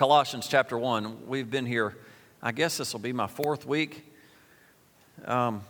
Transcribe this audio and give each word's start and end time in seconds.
Colossians 0.00 0.48
chapter 0.48 0.78
1. 0.78 1.26
We've 1.26 1.50
been 1.50 1.66
here, 1.66 1.94
I 2.42 2.52
guess 2.52 2.78
this 2.78 2.94
will 2.94 3.00
be 3.00 3.12
my 3.12 3.26
fourth 3.26 3.66
week. 3.66 4.10
Um, 5.26 5.60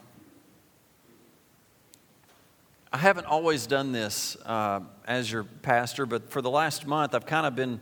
I 2.93 2.99
haven't 2.99 3.25
always 3.25 3.67
done 3.67 3.91
this 3.91 4.37
uh, 4.47 4.83
as 5.05 5.33
your 5.33 5.43
pastor, 5.43 6.07
but 6.07 6.31
for 6.31 6.41
the 6.43 6.49
last 6.49 6.87
month, 6.87 7.13
I've 7.13 7.27
kind 7.27 7.45
of 7.45 7.57
been, 7.57 7.81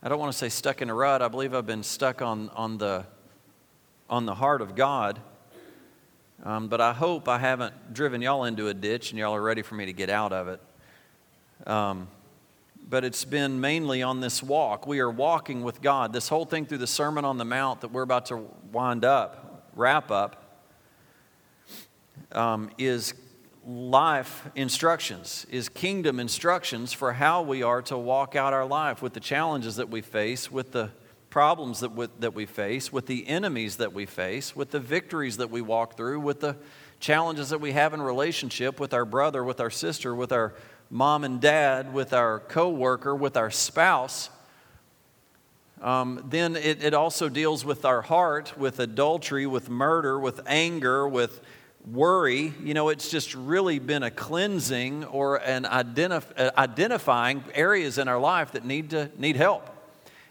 I 0.00 0.08
don't 0.08 0.20
want 0.20 0.30
to 0.30 0.38
say 0.38 0.48
stuck 0.48 0.80
in 0.80 0.90
a 0.90 0.94
rut. 0.94 1.22
I 1.22 1.26
believe 1.26 1.54
I've 1.54 1.66
been 1.66 1.82
stuck 1.82 2.22
on, 2.22 2.50
on, 2.50 2.78
the, 2.78 3.04
on 4.08 4.26
the 4.26 4.34
heart 4.36 4.62
of 4.62 4.76
God. 4.76 5.18
Um, 6.44 6.68
but 6.68 6.80
I 6.80 6.92
hope 6.92 7.26
I 7.26 7.38
haven't 7.38 7.92
driven 7.92 8.22
y'all 8.22 8.44
into 8.44 8.68
a 8.68 8.74
ditch 8.74 9.10
and 9.10 9.18
y'all 9.18 9.34
are 9.34 9.42
ready 9.42 9.62
for 9.62 9.74
me 9.74 9.86
to 9.86 9.92
get 9.92 10.08
out 10.08 10.32
of 10.32 10.46
it. 10.46 10.60
Um, 11.68 12.06
but 12.88 13.04
it's 13.04 13.24
been 13.24 13.60
mainly 13.60 14.02
on 14.02 14.20
this 14.20 14.42
walk. 14.42 14.86
We 14.86 15.00
are 15.00 15.10
walking 15.10 15.62
with 15.62 15.80
God. 15.80 16.12
This 16.12 16.28
whole 16.28 16.44
thing 16.44 16.66
through 16.66 16.78
the 16.78 16.86
Sermon 16.86 17.24
on 17.24 17.38
the 17.38 17.44
Mount 17.44 17.82
that 17.82 17.92
we're 17.92 18.02
about 18.02 18.26
to 18.26 18.44
wind 18.72 19.04
up, 19.04 19.70
wrap 19.74 20.10
up, 20.10 20.62
um, 22.32 22.70
is 22.78 23.14
life 23.66 24.48
instructions, 24.54 25.46
is 25.50 25.68
kingdom 25.68 26.18
instructions 26.18 26.92
for 26.92 27.12
how 27.12 27.42
we 27.42 27.62
are 27.62 27.82
to 27.82 27.96
walk 27.96 28.34
out 28.34 28.52
our 28.52 28.66
life 28.66 29.02
with 29.02 29.12
the 29.12 29.20
challenges 29.20 29.76
that 29.76 29.88
we 29.88 30.00
face, 30.00 30.50
with 30.50 30.72
the 30.72 30.90
problems 31.28 31.80
that 31.80 32.20
that 32.20 32.34
we 32.34 32.46
face, 32.46 32.92
with 32.92 33.06
the 33.06 33.26
enemies 33.28 33.76
that 33.76 33.92
we 33.92 34.06
face, 34.06 34.56
with 34.56 34.70
the 34.70 34.80
victories 34.80 35.36
that 35.36 35.50
we 35.50 35.60
walk 35.60 35.96
through, 35.96 36.18
with 36.18 36.40
the 36.40 36.56
challenges 36.98 37.50
that 37.50 37.60
we 37.60 37.72
have 37.72 37.94
in 37.94 38.02
relationship 38.02 38.80
with 38.80 38.92
our 38.92 39.04
brother, 39.04 39.44
with 39.44 39.60
our 39.60 39.70
sister, 39.70 40.14
with 40.14 40.32
our 40.32 40.54
mom 40.90 41.24
and 41.24 41.40
dad, 41.40 41.94
with 41.94 42.12
our 42.12 42.40
coworker, 42.40 43.14
with 43.14 43.36
our 43.36 43.50
spouse. 43.50 44.28
Um, 45.80 46.26
then 46.28 46.56
it, 46.56 46.82
it 46.82 46.92
also 46.92 47.28
deals 47.28 47.64
with 47.64 47.84
our 47.84 48.02
heart, 48.02 48.58
with 48.58 48.80
adultery, 48.80 49.46
with 49.46 49.70
murder, 49.70 50.18
with 50.18 50.40
anger, 50.46 51.08
with 51.08 51.40
worry. 51.90 52.52
You 52.62 52.74
know, 52.74 52.90
it's 52.90 53.08
just 53.08 53.34
really 53.34 53.78
been 53.78 54.02
a 54.02 54.10
cleansing 54.10 55.04
or 55.04 55.36
an 55.36 55.64
identif- 55.64 56.38
uh, 56.38 56.50
identifying 56.58 57.44
areas 57.54 57.96
in 57.96 58.08
our 58.08 58.18
life 58.18 58.52
that 58.52 58.64
need 58.64 58.90
to 58.90 59.10
need 59.16 59.36
help. 59.36 59.70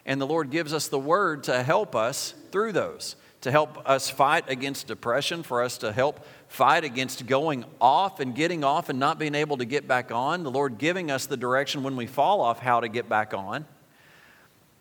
And 0.05 0.19
the 0.19 0.27
Lord 0.27 0.49
gives 0.51 0.73
us 0.73 0.87
the 0.87 0.99
word 0.99 1.43
to 1.45 1.63
help 1.63 1.95
us 1.95 2.33
through 2.51 2.73
those, 2.73 3.15
to 3.41 3.51
help 3.51 3.77
us 3.89 4.09
fight 4.09 4.49
against 4.49 4.87
depression, 4.87 5.43
for 5.43 5.63
us 5.63 5.77
to 5.77 5.91
help 5.91 6.25
fight 6.47 6.83
against 6.83 7.25
going 7.25 7.63
off 7.79 8.19
and 8.19 8.35
getting 8.35 8.63
off 8.63 8.89
and 8.89 8.99
not 8.99 9.17
being 9.17 9.35
able 9.35 9.57
to 9.57 9.65
get 9.65 9.87
back 9.87 10.11
on. 10.11 10.43
The 10.43 10.51
Lord 10.51 10.77
giving 10.77 11.09
us 11.09 11.25
the 11.25 11.37
direction 11.37 11.83
when 11.83 11.95
we 11.95 12.05
fall 12.05 12.41
off 12.41 12.59
how 12.59 12.81
to 12.81 12.89
get 12.89 13.07
back 13.07 13.33
on. 13.33 13.65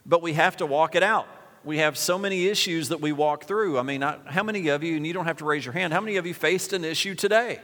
But 0.05 0.23
we 0.23 0.33
have 0.33 0.57
to 0.57 0.67
walk 0.67 0.97
it 0.97 1.03
out. 1.03 1.29
We 1.65 1.79
have 1.79 1.97
so 1.99 2.19
many 2.19 2.47
issues 2.47 2.89
that 2.89 3.01
we 3.01 3.13
walk 3.13 3.45
through. 3.45 3.79
I 3.79 3.83
mean, 3.83 4.01
how 4.01 4.43
many 4.43 4.69
of 4.69 4.83
you, 4.83 4.97
and 4.97 5.07
you 5.07 5.13
don't 5.13 5.27
have 5.27 5.37
to 5.39 5.45
raise 5.45 5.65
your 5.65 5.75
hand, 5.75 5.93
how 5.93 6.01
many 6.01 6.17
of 6.17 6.27
you 6.27 6.35
faced 6.35 6.73
an 6.73 6.85
issue 6.85 7.15
today 7.15 7.61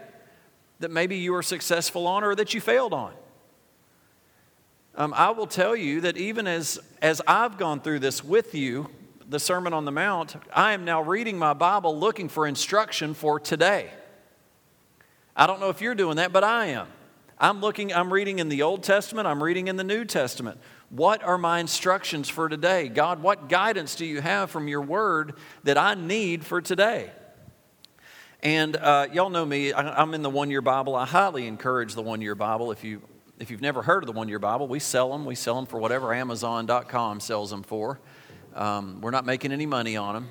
that 0.81 0.91
maybe 0.91 1.17
you 1.17 1.33
were 1.33 1.43
successful 1.43 2.07
on 2.07 2.23
or 2.23 2.35
that 2.35 2.55
you 2.55 2.61
failed 2.61 2.93
on? 2.93 3.15
Um, 4.97 5.13
I 5.17 5.31
will 5.31 5.47
tell 5.47 5.75
you 5.75 6.03
that 6.03 6.17
even 6.17 6.47
as, 6.47 6.79
as 7.03 7.21
I've 7.27 7.59
gone 7.59 7.81
through 7.81 8.01
this 8.01 8.23
with 8.23 8.55
you, 8.55 8.91
the 9.29 9.39
Sermon 9.39 9.73
on 9.73 9.85
the 9.85 9.93
Mount, 9.93 10.37
I 10.53 10.73
am 10.73 10.85
now 10.85 11.03
reading 11.03 11.39
my 11.39 11.53
Bible 11.53 11.99
looking 11.99 12.29
for 12.29 12.47
instruction 12.47 13.15
for 13.15 13.41
today. 13.41 13.91
I 15.37 15.47
don't 15.47 15.61
know 15.61 15.71
if 15.71 15.81
you're 15.81 15.95
doing 15.95 16.17
that, 16.17 16.33
but 16.33 16.45
I 16.45 16.67
am. 16.67 16.87
I'm 17.39 17.61
looking, 17.61 17.93
I'm 17.93 18.13
reading 18.13 18.39
in 18.39 18.49
the 18.49 18.63
Old 18.63 18.83
Testament, 18.83 19.27
I'm 19.27 19.43
reading 19.43 19.69
in 19.69 19.77
the 19.77 19.85
New 19.85 20.05
Testament. 20.05 20.59
What 20.91 21.25
are 21.25 21.39
my 21.39 21.59
instructions 21.59 22.29
for 22.29 22.49
today? 22.49 22.89
God, 22.89 23.23
what 23.23 23.49
guidance 23.49 23.97
do 23.97 24.07
you 24.07 24.21
have 24.21 24.51
from 24.51 24.69
your 24.69 24.83
word 24.83 25.35
that 25.65 25.77
I 25.77 25.95
need 25.95 26.45
for 26.45 26.61
today? 26.61 27.11
And 28.43 28.77
uh, 28.77 29.09
y'all 29.13 29.31
know 29.31 29.45
me, 29.45 29.73
I'm 29.73 30.15
in 30.15 30.23
the 30.23 30.31
one 30.31 30.51
year 30.51 30.61
Bible. 30.61 30.95
I 30.95 31.07
highly 31.07 31.47
encourage 31.47 31.95
the 31.95 32.03
one 32.03 32.21
year 32.21 32.35
Bible. 32.35 32.71
If, 32.71 32.85
you, 32.85 33.03
if 33.41 33.51
you've 33.51 33.63
never 33.63 33.83
heard 33.83 34.03
of 34.03 34.07
the 34.07 34.13
one 34.13 34.29
year 34.29 34.39
Bible, 34.39 34.69
we 34.69 34.79
sell 34.79 35.11
them. 35.11 35.25
We 35.25 35.35
sell 35.35 35.57
them 35.57 35.67
for 35.67 35.81
whatever 35.81 36.13
Amazon.com 36.13 37.21
sells 37.21 37.51
them 37.51 37.63
for. 37.63 38.01
Um, 38.55 39.01
we're 39.01 39.11
not 39.11 39.27
making 39.27 39.51
any 39.51 39.67
money 39.67 39.97
on 39.97 40.15
them. 40.15 40.29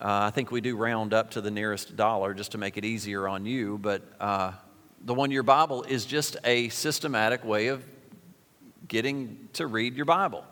Uh, 0.00 0.24
I 0.24 0.30
think 0.30 0.50
we 0.50 0.62
do 0.62 0.74
round 0.74 1.12
up 1.12 1.32
to 1.32 1.42
the 1.42 1.50
nearest 1.50 1.96
dollar 1.96 2.32
just 2.32 2.52
to 2.52 2.58
make 2.58 2.78
it 2.78 2.84
easier 2.84 3.28
on 3.28 3.44
you, 3.44 3.76
but 3.76 4.02
uh, 4.18 4.52
the 5.04 5.12
one 5.12 5.30
year 5.30 5.42
Bible 5.42 5.82
is 5.82 6.06
just 6.06 6.38
a 6.44 6.70
systematic 6.70 7.44
way 7.44 7.66
of 7.66 7.84
getting 8.88 9.50
to 9.52 9.66
read 9.66 9.94
your 9.94 10.06
Bible. 10.06 10.44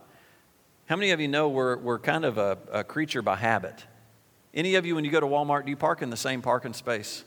How 0.87 0.97
many 0.97 1.13
of 1.13 1.21
you 1.21 1.29
know 1.29 1.49
we're, 1.49 1.79
we're 1.79 1.99
kind 1.99 2.27
of 2.27 2.37
a, 2.37 2.59
a 2.71 2.85
creature 2.85 3.23
by 3.23 3.37
habit? 3.37 3.83
Any 4.53 4.75
of 4.75 4.85
you, 4.85 4.95
when 4.95 5.05
you 5.05 5.11
go 5.11 5.21
to 5.21 5.27
Walmart, 5.27 5.65
do 5.65 5.71
you 5.71 5.77
park 5.77 6.03
in 6.03 6.11
the 6.11 6.19
same 6.19 6.43
parking 6.43 6.75
space? 6.75 7.25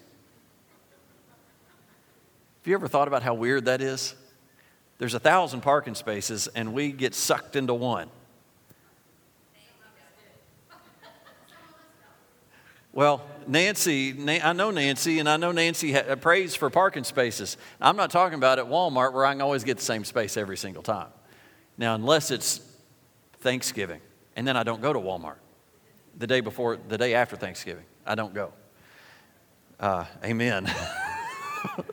Have 2.61 2.67
you 2.67 2.75
ever 2.75 2.87
thought 2.87 3.07
about 3.07 3.23
how 3.23 3.33
weird 3.33 3.65
that 3.65 3.81
is? 3.81 4.13
There's 4.99 5.15
a 5.15 5.19
thousand 5.19 5.61
parking 5.61 5.95
spaces, 5.95 6.47
and 6.47 6.73
we 6.73 6.91
get 6.91 7.15
sucked 7.15 7.55
into 7.55 7.73
one. 7.73 8.09
Well, 12.95 13.25
Nancy, 13.47 14.15
I 14.39 14.53
know 14.53 14.69
Nancy, 14.69 15.17
and 15.17 15.27
I 15.27 15.37
know 15.37 15.51
Nancy 15.51 15.95
prays 16.21 16.53
for 16.53 16.69
parking 16.69 17.03
spaces. 17.03 17.57
I'm 17.81 17.97
not 17.97 18.11
talking 18.11 18.37
about 18.37 18.59
at 18.59 18.65
Walmart 18.65 19.13
where 19.13 19.25
I 19.25 19.33
can 19.33 19.41
always 19.41 19.63
get 19.63 19.77
the 19.77 19.83
same 19.83 20.05
space 20.05 20.37
every 20.37 20.57
single 20.57 20.83
time. 20.83 21.07
Now, 21.75 21.95
unless 21.95 22.29
it's 22.29 22.61
Thanksgiving, 23.39 23.99
and 24.35 24.47
then 24.47 24.55
I 24.55 24.61
don't 24.61 24.79
go 24.79 24.93
to 24.93 24.99
Walmart. 24.99 25.37
The 26.19 26.27
day 26.27 26.41
before, 26.41 26.77
the 26.87 26.99
day 26.99 27.15
after 27.15 27.35
Thanksgiving, 27.35 27.85
I 28.05 28.13
don't 28.13 28.35
go. 28.35 28.53
Uh, 29.79 30.05
amen. 30.23 30.71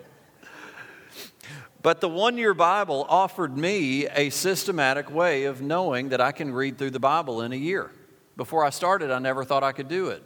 but 1.82 2.02
the 2.02 2.10
one 2.10 2.36
year 2.36 2.52
Bible 2.52 3.06
offered 3.08 3.56
me 3.56 4.06
a 4.06 4.28
systematic 4.28 5.10
way 5.10 5.44
of 5.44 5.62
knowing 5.62 6.10
that 6.10 6.20
I 6.20 6.32
can 6.32 6.52
read 6.52 6.76
through 6.76 6.90
the 6.90 7.00
Bible 7.00 7.40
in 7.40 7.54
a 7.54 7.56
year. 7.56 7.90
Before 8.40 8.64
I 8.64 8.70
started, 8.70 9.10
I 9.10 9.18
never 9.18 9.44
thought 9.44 9.62
I 9.62 9.72
could 9.72 9.88
do 9.88 10.08
it. 10.08 10.22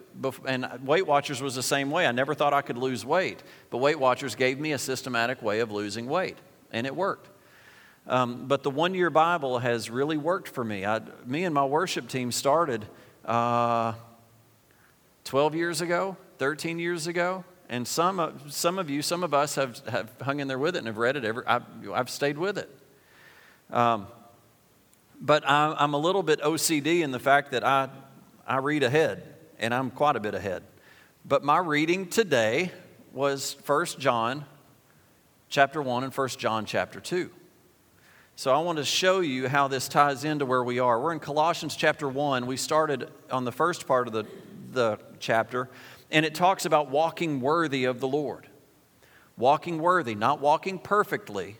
And 0.46 0.68
Weight 0.84 1.04
Watchers 1.04 1.42
was 1.42 1.56
the 1.56 1.64
same 1.64 1.90
way. 1.90 2.06
I 2.06 2.12
never 2.12 2.32
thought 2.32 2.52
I 2.52 2.62
could 2.62 2.78
lose 2.78 3.04
weight. 3.04 3.42
But 3.70 3.78
Weight 3.78 3.98
Watchers 3.98 4.36
gave 4.36 4.60
me 4.60 4.70
a 4.70 4.78
systematic 4.78 5.42
way 5.42 5.58
of 5.58 5.72
losing 5.72 6.06
weight, 6.06 6.38
and 6.70 6.86
it 6.86 6.94
worked. 6.94 7.28
Um, 8.06 8.46
but 8.46 8.62
the 8.62 8.70
one 8.70 8.94
year 8.94 9.10
Bible 9.10 9.58
has 9.58 9.90
really 9.90 10.16
worked 10.16 10.46
for 10.46 10.62
me. 10.62 10.86
I, 10.86 11.00
me 11.26 11.42
and 11.42 11.52
my 11.52 11.64
worship 11.64 12.06
team 12.06 12.30
started 12.30 12.86
uh, 13.24 13.94
12 15.24 15.56
years 15.56 15.80
ago, 15.80 16.16
13 16.38 16.78
years 16.78 17.08
ago. 17.08 17.42
And 17.68 17.84
some, 17.84 18.38
some 18.48 18.78
of 18.78 18.90
you, 18.90 19.02
some 19.02 19.24
of 19.24 19.34
us 19.34 19.56
have, 19.56 19.80
have 19.88 20.12
hung 20.22 20.38
in 20.38 20.46
there 20.46 20.60
with 20.60 20.76
it 20.76 20.78
and 20.78 20.86
have 20.86 20.98
read 20.98 21.16
it. 21.16 21.24
Every, 21.24 21.44
I've, 21.48 21.64
I've 21.92 22.10
stayed 22.10 22.38
with 22.38 22.58
it. 22.58 22.70
Um, 23.72 24.06
but 25.20 25.42
I, 25.48 25.74
I'm 25.76 25.94
a 25.94 25.98
little 25.98 26.22
bit 26.22 26.40
OCD 26.42 27.00
in 27.00 27.10
the 27.10 27.18
fact 27.18 27.50
that 27.50 27.64
I 27.64 27.88
I 28.46 28.58
read 28.58 28.82
ahead, 28.82 29.22
and 29.58 29.72
I'm 29.72 29.90
quite 29.90 30.16
a 30.16 30.20
bit 30.20 30.34
ahead. 30.34 30.62
But 31.24 31.42
my 31.42 31.58
reading 31.58 32.08
today 32.08 32.72
was 33.12 33.56
1 33.64 33.86
John 33.98 34.44
chapter 35.48 35.80
1 35.80 36.04
and 36.04 36.12
1 36.12 36.28
John 36.30 36.66
chapter 36.66 37.00
2. 37.00 37.30
So 38.36 38.52
I 38.52 38.58
want 38.58 38.76
to 38.78 38.84
show 38.84 39.20
you 39.20 39.48
how 39.48 39.68
this 39.68 39.88
ties 39.88 40.24
into 40.24 40.44
where 40.44 40.62
we 40.62 40.78
are. 40.78 41.00
We're 41.00 41.12
in 41.12 41.20
Colossians 41.20 41.74
chapter 41.74 42.06
1. 42.06 42.46
We 42.46 42.58
started 42.58 43.08
on 43.30 43.44
the 43.44 43.52
first 43.52 43.86
part 43.86 44.08
of 44.08 44.12
the, 44.12 44.26
the 44.72 44.98
chapter, 45.20 45.70
and 46.10 46.26
it 46.26 46.34
talks 46.34 46.66
about 46.66 46.90
walking 46.90 47.40
worthy 47.40 47.84
of 47.84 48.00
the 48.00 48.08
Lord. 48.08 48.46
Walking 49.38 49.78
worthy, 49.78 50.14
not 50.14 50.40
walking 50.40 50.78
perfectly. 50.78 51.56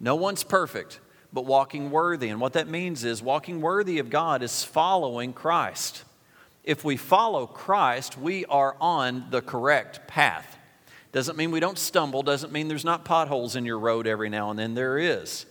No 0.00 0.16
one's 0.16 0.44
perfect 0.44 1.00
but 1.32 1.44
walking 1.44 1.90
worthy. 1.90 2.28
And 2.28 2.40
what 2.40 2.54
that 2.54 2.68
means 2.68 3.04
is 3.04 3.22
walking 3.22 3.60
worthy 3.60 3.98
of 3.98 4.10
God 4.10 4.42
is 4.42 4.64
following 4.64 5.32
Christ. 5.32 6.04
If 6.64 6.84
we 6.84 6.96
follow 6.96 7.46
Christ, 7.46 8.18
we 8.18 8.44
are 8.46 8.76
on 8.80 9.26
the 9.30 9.40
correct 9.40 10.06
path. 10.06 10.56
Doesn't 11.12 11.36
mean 11.36 11.50
we 11.50 11.60
don't 11.60 11.78
stumble, 11.78 12.22
doesn't 12.22 12.52
mean 12.52 12.68
there's 12.68 12.84
not 12.84 13.04
potholes 13.04 13.56
in 13.56 13.64
your 13.64 13.78
road 13.78 14.06
every 14.06 14.28
now 14.28 14.50
and 14.50 14.58
then. 14.58 14.74
There 14.74 14.98
is. 14.98 15.46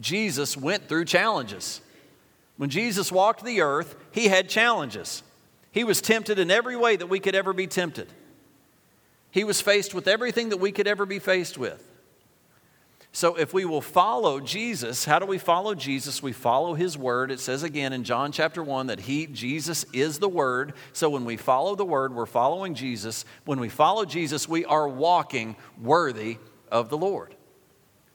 Jesus 0.00 0.56
went 0.56 0.88
through 0.88 1.04
challenges. 1.04 1.80
When 2.56 2.70
Jesus 2.70 3.12
walked 3.12 3.44
the 3.44 3.60
earth, 3.60 3.94
he 4.10 4.28
had 4.28 4.48
challenges. 4.48 5.22
He 5.70 5.84
was 5.84 6.00
tempted 6.00 6.38
in 6.38 6.50
every 6.50 6.76
way 6.76 6.96
that 6.96 7.06
we 7.06 7.20
could 7.20 7.36
ever 7.36 7.52
be 7.52 7.68
tempted. 7.68 8.08
He 9.30 9.44
was 9.44 9.60
faced 9.60 9.94
with 9.94 10.08
everything 10.08 10.48
that 10.48 10.56
we 10.56 10.72
could 10.72 10.88
ever 10.88 11.06
be 11.06 11.18
faced 11.18 11.56
with. 11.56 11.87
So, 13.12 13.36
if 13.36 13.54
we 13.54 13.64
will 13.64 13.80
follow 13.80 14.38
Jesus, 14.38 15.04
how 15.04 15.18
do 15.18 15.26
we 15.26 15.38
follow 15.38 15.74
Jesus? 15.74 16.22
We 16.22 16.32
follow 16.32 16.74
his 16.74 16.96
word. 16.96 17.30
It 17.30 17.40
says 17.40 17.62
again 17.62 17.92
in 17.92 18.04
John 18.04 18.32
chapter 18.32 18.62
1 18.62 18.88
that 18.88 19.00
he, 19.00 19.26
Jesus, 19.26 19.84
is 19.92 20.18
the 20.18 20.28
word. 20.28 20.74
So, 20.92 21.10
when 21.10 21.24
we 21.24 21.36
follow 21.36 21.74
the 21.74 21.86
word, 21.86 22.14
we're 22.14 22.26
following 22.26 22.74
Jesus. 22.74 23.24
When 23.44 23.60
we 23.60 23.70
follow 23.70 24.04
Jesus, 24.04 24.48
we 24.48 24.64
are 24.66 24.88
walking 24.88 25.56
worthy 25.82 26.36
of 26.70 26.90
the 26.90 26.98
Lord. 26.98 27.34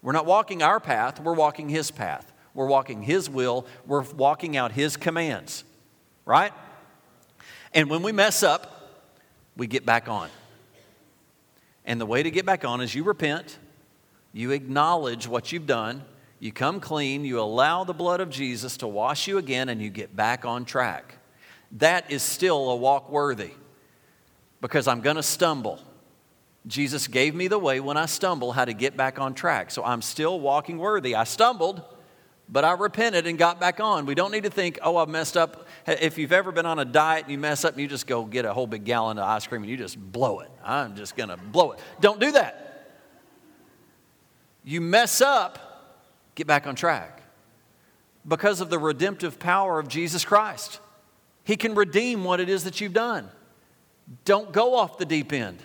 We're 0.01 0.13
not 0.13 0.25
walking 0.25 0.62
our 0.62 0.80
path, 0.80 1.19
we're 1.19 1.34
walking 1.34 1.69
his 1.69 1.90
path. 1.92 2.34
We're 2.54 2.68
walking 2.68 3.01
His 3.01 3.30
will. 3.30 3.66
We're 3.86 4.04
walking 4.04 4.57
out 4.57 4.72
His 4.72 4.98
commands, 4.98 5.63
right? 6.25 6.54
And 7.74 7.90
when 7.90 8.04
we 8.04 8.12
mess 8.12 8.44
up, 8.44 9.01
we 9.57 9.68
get 9.68 9.86
back 9.86 10.07
on. 10.07 10.30
And 11.86 12.00
the 12.00 12.06
way 12.06 12.24
to 12.24 12.31
get 12.31 12.45
back 12.45 12.63
on 12.63 12.81
is 12.81 12.94
you 12.95 13.04
repent, 13.04 13.57
you 14.33 14.51
acknowledge 14.51 15.27
what 15.27 15.51
you've 15.51 15.68
done, 15.68 16.03
you 16.39 16.51
come 16.51 16.81
clean, 16.81 17.24
you 17.24 17.39
allow 17.39 17.85
the 17.85 17.94
blood 17.94 18.19
of 18.19 18.30
Jesus 18.30 18.75
to 18.77 18.88
wash 18.88 19.27
you 19.27 19.38
again, 19.38 19.69
and 19.69 19.81
you 19.81 19.89
get 19.89 20.13
back 20.15 20.44
on 20.44 20.65
track. 20.65 21.19
That 21.74 22.12
is 22.12 22.21
still 22.21 22.71
a 22.71 22.75
walk 22.75 23.09
worthy 23.09 23.51
because 24.59 24.88
I'm 24.88 25.01
going 25.01 25.15
to 25.15 25.24
stumble. 25.24 25.80
Jesus 26.65 27.07
gave 27.07 27.35
me 27.35 27.47
the 27.47 27.59
way 27.59 27.80
when 27.80 27.97
I 27.97 28.06
stumble 28.06 28.51
how 28.51 28.65
to 28.65 28.74
get 28.74 28.95
back 28.95 29.19
on 29.19 29.33
track. 29.33 29.69
So 29.71 29.83
I'm 29.83 30.01
still 30.01 30.39
walking 30.39 30.77
worthy. 30.77 31.15
I 31.15 31.25
stumbled, 31.25 31.81
but 32.47 32.63
I 32.63 32.74
repented 32.74 33.27
and 33.27 33.38
got 33.38 33.59
back 33.59 33.80
on. 33.80 34.06
We 34.06 34.15
don't 34.15 34.31
need 34.31 34.44
to 34.44 34.50
think, 34.50 34.80
oh, 34.81 34.97
I've 34.97 35.09
messed 35.09 35.35
up. 35.35 35.68
If 35.85 36.18
you've 36.18 36.31
ever 36.31 36.51
been 36.51 36.65
on 36.65 36.80
a 36.80 36.85
diet 36.85 37.24
and 37.24 37.31
you 37.31 37.38
mess 37.38 37.65
up 37.65 37.74
and 37.74 37.81
you 37.81 37.88
just 37.88 38.07
go 38.07 38.24
get 38.24 38.45
a 38.45 38.53
whole 38.53 38.68
big 38.68 38.85
gallon 38.85 39.18
of 39.18 39.25
ice 39.25 39.45
cream 39.45 39.63
and 39.63 39.69
you 39.69 39.77
just 39.77 40.00
blow 40.00 40.39
it, 40.39 40.51
I'm 40.63 40.95
just 40.95 41.15
going 41.18 41.30
to 41.30 41.38
blow 41.38 41.74
it. 41.74 41.80
Don't 42.00 42.19
do 42.19 42.31
that. 42.31 42.62
You 44.63 44.81
mess 44.81 45.21
up, 45.21 45.60
get 46.36 46.48
back 46.48 46.68
on 46.68 46.75
track 46.75 47.21
because 48.25 48.62
of 48.62 48.69
the 48.69 48.80
redemptive 48.80 49.39
power 49.39 49.80
of 49.80 49.88
Jesus 49.88 50.24
Christ. 50.24 50.80
He 51.44 51.57
can 51.57 51.75
redeem 51.75 52.24
what 52.24 52.39
it 52.39 52.50
is 52.50 52.63
that 52.63 52.80
you've 52.80 52.94
done. 52.94 53.30
Don't 54.25 54.51
go 54.51 54.75
off 54.75 54.98
the 54.98 55.06
deep 55.06 55.33
end. 55.33 55.60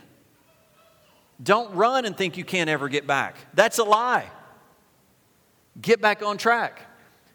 Don't 1.40 1.72
run 1.74 2.04
and 2.04 2.16
think 2.16 2.36
you 2.36 2.44
can't 2.44 2.68
ever 2.68 2.88
get 2.88 3.06
back. 3.06 3.36
That's 3.54 3.78
a 3.78 3.84
lie. 3.84 4.28
Get 5.80 6.00
back 6.00 6.22
on 6.22 6.36
track. 6.36 6.82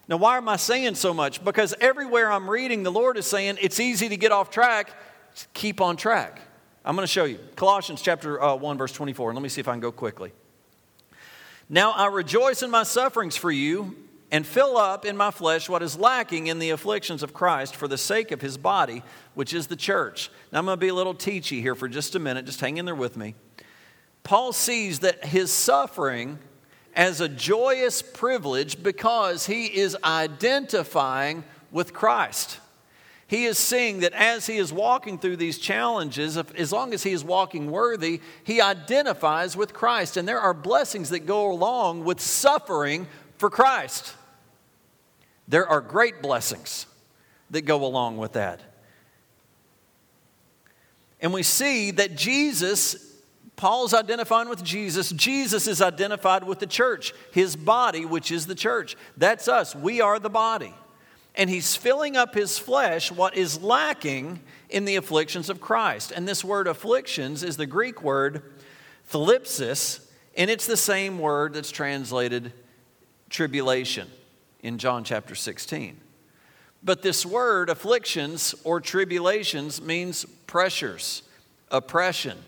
Now, 0.06 0.18
why 0.18 0.36
am 0.36 0.48
I 0.50 0.56
saying 0.56 0.96
so 0.96 1.14
much? 1.14 1.42
Because 1.42 1.74
everywhere 1.80 2.30
I'm 2.30 2.48
reading, 2.50 2.82
the 2.82 2.92
Lord 2.92 3.16
is 3.16 3.24
saying 3.24 3.56
it's 3.62 3.80
easy 3.80 4.10
to 4.10 4.18
get 4.18 4.32
off 4.32 4.50
track. 4.50 4.90
Keep 5.54 5.80
on 5.80 5.96
track. 5.96 6.40
I'm 6.84 6.94
going 6.94 7.04
to 7.04 7.10
show 7.10 7.24
you. 7.24 7.38
Colossians 7.56 8.02
chapter 8.02 8.42
uh, 8.42 8.54
1, 8.54 8.76
verse 8.76 8.92
24. 8.92 9.30
And 9.30 9.36
let 9.36 9.42
me 9.42 9.48
see 9.48 9.62
if 9.62 9.68
I 9.68 9.72
can 9.72 9.80
go 9.80 9.90
quickly. 9.90 10.32
Now 11.68 11.92
I 11.92 12.06
rejoice 12.06 12.62
in 12.62 12.70
my 12.70 12.82
sufferings 12.82 13.36
for 13.36 13.50
you 13.50 13.96
and 14.30 14.46
fill 14.46 14.76
up 14.76 15.04
in 15.04 15.16
my 15.16 15.30
flesh 15.30 15.68
what 15.68 15.82
is 15.82 15.96
lacking 15.96 16.48
in 16.48 16.58
the 16.58 16.70
afflictions 16.70 17.22
of 17.22 17.32
Christ 17.32 17.76
for 17.76 17.88
the 17.88 17.96
sake 17.96 18.32
of 18.32 18.40
his 18.40 18.58
body, 18.58 19.02
which 19.34 19.54
is 19.54 19.68
the 19.68 19.76
church. 19.76 20.30
Now 20.52 20.58
I'm 20.58 20.64
going 20.66 20.76
to 20.76 20.80
be 20.80 20.88
a 20.88 20.94
little 20.94 21.14
teachy 21.14 21.60
here 21.60 21.74
for 21.74 21.88
just 21.88 22.14
a 22.14 22.18
minute. 22.18 22.44
Just 22.44 22.60
hang 22.60 22.76
in 22.76 22.84
there 22.84 22.94
with 22.94 23.16
me. 23.16 23.34
Paul 24.24 24.52
sees 24.52 25.00
that 25.00 25.24
his 25.24 25.50
suffering 25.50 26.38
as 26.94 27.20
a 27.20 27.28
joyous 27.28 28.02
privilege 28.02 28.82
because 28.82 29.46
he 29.46 29.66
is 29.66 29.96
identifying 30.04 31.44
with 31.70 31.92
Christ. 31.92 32.58
He 33.26 33.44
is 33.44 33.58
seeing 33.58 34.00
that 34.00 34.12
as 34.12 34.46
he 34.46 34.58
is 34.58 34.72
walking 34.72 35.18
through 35.18 35.36
these 35.36 35.58
challenges, 35.58 36.36
as 36.36 36.72
long 36.72 36.92
as 36.92 37.02
he 37.02 37.12
is 37.12 37.24
walking 37.24 37.70
worthy, 37.70 38.20
he 38.44 38.60
identifies 38.60 39.56
with 39.56 39.72
Christ. 39.72 40.16
And 40.16 40.28
there 40.28 40.40
are 40.40 40.54
blessings 40.54 41.10
that 41.10 41.20
go 41.20 41.50
along 41.50 42.04
with 42.04 42.20
suffering 42.20 43.06
for 43.38 43.48
Christ. 43.48 44.14
There 45.48 45.66
are 45.66 45.80
great 45.80 46.20
blessings 46.22 46.86
that 47.50 47.62
go 47.62 47.84
along 47.84 48.18
with 48.18 48.32
that. 48.32 48.60
And 51.20 51.32
we 51.32 51.42
see 51.42 51.90
that 51.92 52.16
Jesus 52.16 53.14
Paul's 53.56 53.94
identifying 53.94 54.48
with 54.48 54.64
Jesus. 54.64 55.10
Jesus 55.10 55.66
is 55.66 55.80
identified 55.80 56.44
with 56.44 56.58
the 56.58 56.66
church, 56.66 57.14
his 57.32 57.56
body, 57.56 58.04
which 58.04 58.32
is 58.32 58.46
the 58.46 58.54
church. 58.54 58.96
That's 59.16 59.48
us. 59.48 59.74
We 59.74 60.00
are 60.00 60.18
the 60.18 60.30
body. 60.30 60.74
And 61.34 61.50
he's 61.50 61.74
filling 61.74 62.16
up 62.16 62.34
his 62.34 62.58
flesh 62.58 63.10
what 63.10 63.36
is 63.36 63.60
lacking 63.60 64.40
in 64.68 64.84
the 64.84 64.96
afflictions 64.96 65.50
of 65.50 65.60
Christ. 65.60 66.12
And 66.14 66.28
this 66.28 66.44
word 66.44 66.66
afflictions 66.66 67.42
is 67.42 67.56
the 67.56 67.66
Greek 67.66 68.02
word 68.02 68.42
thlipsis, 69.10 70.00
and 70.36 70.50
it's 70.50 70.66
the 70.66 70.76
same 70.76 71.18
word 71.18 71.54
that's 71.54 71.70
translated 71.70 72.52
tribulation 73.30 74.08
in 74.62 74.78
John 74.78 75.04
chapter 75.04 75.34
16. 75.34 76.00
But 76.82 77.02
this 77.02 77.24
word, 77.24 77.70
afflictions 77.70 78.54
or 78.62 78.80
tribulations, 78.80 79.80
means 79.80 80.24
pressures, 80.46 81.22
oppression 81.70 82.38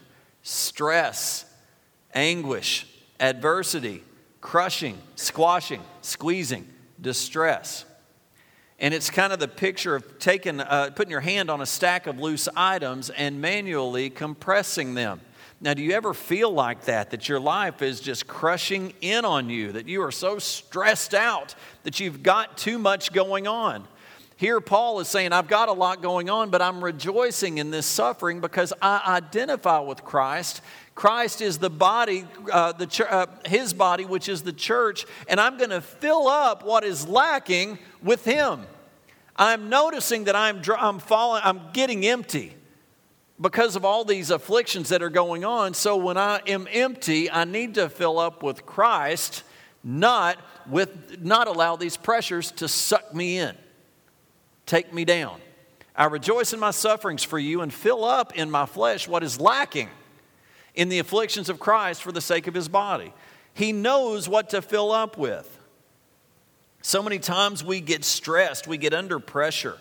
stress, 0.47 1.45
anguish, 2.15 2.87
adversity, 3.19 4.01
crushing, 4.41 4.97
squashing, 5.17 5.83
squeezing, 6.03 6.69
distress. 7.01 7.85
And 8.79 8.93
it's 8.93 9.09
kind 9.09 9.33
of 9.33 9.39
the 9.39 9.49
picture 9.49 9.97
of 9.97 10.19
taking, 10.19 10.61
uh, 10.61 10.91
putting 10.95 11.11
your 11.11 11.21
hand 11.21 11.51
on 11.51 11.61
a 11.63 11.67
stack 11.67 12.07
of 12.07 12.19
loose 12.19 12.49
items 12.55 13.09
and 13.11 13.41
manually 13.41 14.11
compressing 14.11 14.95
them. 14.95 15.21
Now, 15.61 15.73
do 15.73 15.83
you 15.83 15.93
ever 15.93 16.13
feel 16.13 16.51
like 16.51 16.85
that? 16.85 17.11
That 17.11 17.29
your 17.29 17.41
life 17.41 17.81
is 17.81 18.01
just 18.01 18.27
crushing 18.27 18.93
in 19.01 19.25
on 19.25 19.49
you, 19.49 19.73
that 19.73 19.89
you 19.89 20.03
are 20.03 20.13
so 20.13 20.39
stressed 20.39 21.15
out 21.15 21.55
that 21.85 21.99
you've 21.99 22.23
got 22.23 22.59
too 22.59 22.79
much 22.79 23.13
going 23.13 23.47
on? 23.47 23.89
Here, 24.39 24.61
Paul 24.61 25.01
is 25.01 25.09
saying, 25.09 25.33
I've 25.33 25.49
got 25.49 25.71
a 25.71 25.73
lot 25.73 26.03
going 26.03 26.29
on, 26.29 26.51
but 26.51 26.61
I'm 26.61 26.85
rejoicing 26.85 27.57
in 27.57 27.71
this 27.71 27.87
suffering 27.87 28.43
because 28.43 28.75
I 28.83 29.01
identify 29.07 29.79
with 29.79 30.05
Christ. 30.05 30.61
Christ 30.97 31.43
is 31.43 31.59
the 31.59 31.71
body, 31.71 32.25
uh, 32.51 32.73
the 32.73 32.87
ch- 32.87 33.03
uh, 33.03 33.27
his 33.45 33.75
body, 33.75 34.07
which 34.07 34.29
is 34.29 34.43
the 34.43 34.53
church, 34.53 35.05
and 35.29 35.39
I'm 35.39 35.59
going 35.59 35.71
to 35.71 35.83
fill 35.83 36.27
up 36.27 36.65
what 36.65 36.85
is 36.85 37.07
lacking 37.07 37.79
with 38.03 38.25
him. 38.25 38.63
I'm 39.37 39.69
noticing 39.69 40.25
that 40.25 40.35
I'm, 40.35 40.63
dr- 40.63 40.81
I'm 40.81 40.99
falling, 40.99 41.43
I'm 41.45 41.61
getting 41.75 42.07
empty 42.07 42.57
because 43.39 43.77
of 43.77 43.85
all 43.85 44.07
these 44.07 44.31
afflictions 44.31 44.89
that 44.89 45.03
are 45.03 45.11
going 45.11 45.45
on. 45.45 45.75
So 45.75 45.99
when 45.99 46.17
I 46.17 46.41
am 46.47 46.67
empty, 46.73 47.31
I 47.31 47.45
need 47.45 47.75
to 47.75 47.91
fill 47.91 48.19
up 48.19 48.43
with 48.43 48.65
Christ, 48.65 49.43
not 49.85 50.39
with 50.67 51.23
not 51.23 51.47
allow 51.47 51.77
these 51.77 51.99
pressures 51.99 52.51
to 52.53 52.69
suck 52.69 53.15
me 53.15 53.39
in 53.39 53.55
take 54.65 54.93
me 54.93 55.05
down. 55.05 55.41
I 55.95 56.07
rejoice 56.07 56.53
in 56.53 56.59
my 56.59 56.73
sufferings 56.73 57.23
for 57.23 57.39
you 57.39 57.61
and 57.61 57.73
fill 57.73 58.05
up 58.05 58.35
in 58.35 58.51
my 58.51 58.67
flesh 58.67 59.07
what 59.07 59.23
is 59.23 59.41
lacking 59.41 59.89
in 60.77 60.89
the 60.89 60.99
afflictions 60.99 61.49
of 61.49 61.59
Christ 61.59 62.03
for 62.03 62.13
the 62.13 62.21
sake 62.21 62.47
of 62.47 62.55
his 62.55 62.69
body. 62.69 63.13
He 63.55 63.73
knows 63.73 64.29
what 64.29 64.51
to 64.51 64.63
fill 64.63 64.93
up 64.93 65.17
with. 65.17 65.59
So 66.83 67.03
many 67.03 67.19
times 67.19 67.65
we 67.65 67.81
get 67.81 68.05
stressed, 68.05 68.69
we 68.69 68.79
get 68.79 68.95
under 68.95 69.19
pressure. 69.19 69.79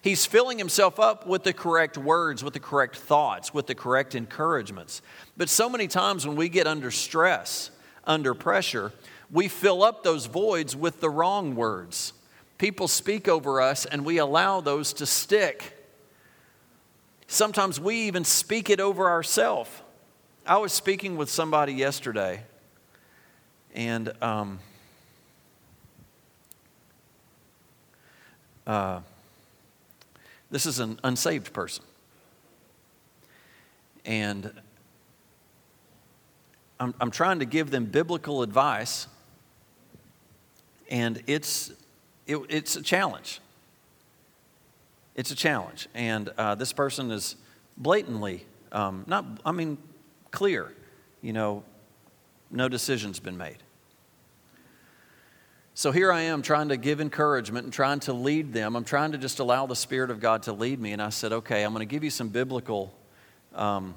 He's 0.00 0.24
filling 0.26 0.58
himself 0.58 1.00
up 1.00 1.26
with 1.26 1.42
the 1.42 1.52
correct 1.52 1.98
words, 1.98 2.44
with 2.44 2.54
the 2.54 2.60
correct 2.60 2.96
thoughts, 2.96 3.52
with 3.52 3.66
the 3.66 3.74
correct 3.74 4.14
encouragements. 4.14 5.02
But 5.36 5.48
so 5.48 5.68
many 5.68 5.88
times 5.88 6.24
when 6.24 6.36
we 6.36 6.48
get 6.48 6.68
under 6.68 6.92
stress, 6.92 7.70
under 8.04 8.32
pressure, 8.32 8.92
we 9.30 9.48
fill 9.48 9.82
up 9.82 10.04
those 10.04 10.26
voids 10.26 10.76
with 10.76 11.00
the 11.00 11.10
wrong 11.10 11.56
words 11.56 12.12
People 12.58 12.88
speak 12.88 13.28
over 13.28 13.60
us 13.60 13.86
and 13.86 14.04
we 14.04 14.18
allow 14.18 14.60
those 14.60 14.92
to 14.94 15.06
stick. 15.06 15.77
Sometimes 17.30 17.78
we 17.78 17.94
even 18.06 18.24
speak 18.24 18.70
it 18.70 18.80
over 18.80 19.06
ourselves. 19.06 19.70
I 20.46 20.56
was 20.56 20.72
speaking 20.72 21.18
with 21.18 21.28
somebody 21.28 21.74
yesterday, 21.74 22.40
and 23.74 24.10
um, 24.22 24.60
uh, 28.66 29.00
this 30.50 30.64
is 30.64 30.78
an 30.78 30.98
unsaved 31.04 31.52
person. 31.52 31.84
And 34.06 34.50
I'm, 36.80 36.94
I'm 36.98 37.10
trying 37.10 37.40
to 37.40 37.44
give 37.44 37.70
them 37.70 37.84
biblical 37.84 38.40
advice, 38.40 39.06
and 40.90 41.22
it's 41.26 41.72
it, 42.26 42.38
it's 42.48 42.74
a 42.76 42.82
challenge. 42.82 43.40
It's 45.18 45.32
a 45.32 45.34
challenge. 45.34 45.88
And 45.96 46.28
uh, 46.38 46.54
this 46.54 46.72
person 46.72 47.10
is 47.10 47.34
blatantly, 47.76 48.46
um, 48.70 49.02
not, 49.08 49.24
I 49.44 49.50
mean, 49.50 49.76
clear, 50.30 50.72
you 51.22 51.32
know, 51.32 51.64
no 52.52 52.68
decision's 52.68 53.18
been 53.18 53.36
made. 53.36 53.56
So 55.74 55.90
here 55.90 56.12
I 56.12 56.20
am 56.20 56.40
trying 56.40 56.68
to 56.68 56.76
give 56.76 57.00
encouragement 57.00 57.64
and 57.64 57.72
trying 57.72 57.98
to 58.00 58.12
lead 58.12 58.52
them. 58.52 58.76
I'm 58.76 58.84
trying 58.84 59.10
to 59.10 59.18
just 59.18 59.40
allow 59.40 59.66
the 59.66 59.74
Spirit 59.74 60.12
of 60.12 60.20
God 60.20 60.44
to 60.44 60.52
lead 60.52 60.78
me. 60.78 60.92
And 60.92 61.02
I 61.02 61.08
said, 61.08 61.32
okay, 61.32 61.64
I'm 61.64 61.72
going 61.72 61.86
to 61.86 61.92
give 61.92 62.04
you 62.04 62.10
some 62.10 62.28
biblical 62.28 62.94
um, 63.56 63.96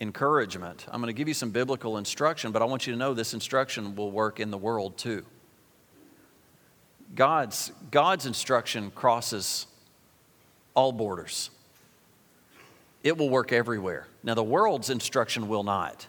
encouragement. 0.00 0.86
I'm 0.90 1.00
going 1.00 1.14
to 1.14 1.16
give 1.16 1.28
you 1.28 1.34
some 1.34 1.50
biblical 1.50 1.98
instruction, 1.98 2.50
but 2.50 2.62
I 2.62 2.64
want 2.64 2.88
you 2.88 2.92
to 2.94 2.98
know 2.98 3.14
this 3.14 3.32
instruction 3.32 3.94
will 3.94 4.10
work 4.10 4.40
in 4.40 4.50
the 4.50 4.58
world 4.58 4.98
too. 4.98 5.24
God's, 7.14 7.70
God's 7.92 8.26
instruction 8.26 8.90
crosses 8.90 9.68
all 10.74 10.92
borders. 10.92 11.50
It 13.02 13.16
will 13.16 13.30
work 13.30 13.52
everywhere. 13.52 14.06
Now, 14.22 14.34
the 14.34 14.44
world's 14.44 14.90
instruction 14.90 15.48
will 15.48 15.64
not. 15.64 16.06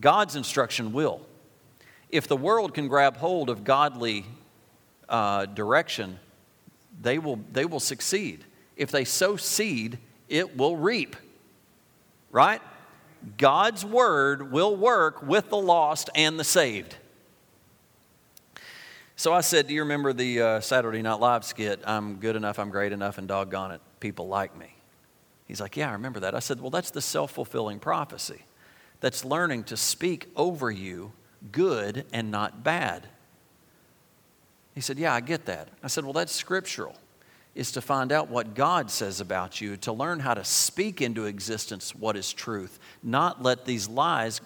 God's 0.00 0.36
instruction 0.36 0.92
will. 0.92 1.20
If 2.08 2.28
the 2.28 2.36
world 2.36 2.74
can 2.74 2.88
grab 2.88 3.16
hold 3.16 3.50
of 3.50 3.64
godly 3.64 4.24
uh, 5.08 5.46
direction, 5.46 6.18
they 7.00 7.18
will, 7.18 7.40
they 7.52 7.64
will 7.64 7.80
succeed. 7.80 8.44
If 8.76 8.90
they 8.90 9.04
sow 9.04 9.36
seed, 9.36 9.98
it 10.28 10.56
will 10.56 10.76
reap. 10.76 11.16
Right? 12.30 12.62
God's 13.36 13.84
word 13.84 14.52
will 14.52 14.76
work 14.76 15.22
with 15.22 15.50
the 15.50 15.56
lost 15.56 16.10
and 16.14 16.38
the 16.38 16.44
saved. 16.44 16.96
So 19.16 19.32
I 19.32 19.40
said, 19.40 19.66
Do 19.66 19.74
you 19.74 19.82
remember 19.82 20.12
the 20.12 20.40
uh, 20.40 20.60
Saturday 20.60 21.02
Night 21.02 21.20
Live 21.20 21.44
skit? 21.44 21.80
I'm 21.84 22.16
good 22.16 22.36
enough, 22.36 22.58
I'm 22.58 22.70
great 22.70 22.92
enough, 22.92 23.18
and 23.18 23.28
doggone 23.28 23.72
it, 23.72 23.80
people 24.00 24.28
like 24.28 24.56
me. 24.56 24.74
He's 25.46 25.60
like, 25.60 25.76
Yeah, 25.76 25.90
I 25.90 25.92
remember 25.92 26.20
that. 26.20 26.34
I 26.34 26.38
said, 26.38 26.60
Well, 26.60 26.70
that's 26.70 26.90
the 26.90 27.02
self 27.02 27.32
fulfilling 27.32 27.78
prophecy. 27.78 28.42
That's 29.00 29.24
learning 29.24 29.64
to 29.64 29.76
speak 29.76 30.28
over 30.36 30.70
you 30.70 31.12
good 31.50 32.06
and 32.12 32.30
not 32.30 32.62
bad. 32.62 33.08
He 34.74 34.80
said, 34.80 34.98
Yeah, 34.98 35.14
I 35.14 35.20
get 35.20 35.46
that. 35.46 35.68
I 35.82 35.88
said, 35.88 36.04
Well, 36.04 36.14
that's 36.14 36.32
scriptural 36.32 36.96
is 37.54 37.72
to 37.72 37.82
find 37.82 38.12
out 38.12 38.30
what 38.30 38.54
God 38.54 38.90
says 38.90 39.20
about 39.20 39.60
you, 39.60 39.76
to 39.78 39.92
learn 39.92 40.20
how 40.20 40.32
to 40.32 40.42
speak 40.44 41.02
into 41.02 41.26
existence 41.26 41.94
what 41.94 42.16
is 42.16 42.32
truth, 42.32 42.78
not 43.02 43.42
let 43.42 43.66
these 43.66 43.88
lies 43.88 44.40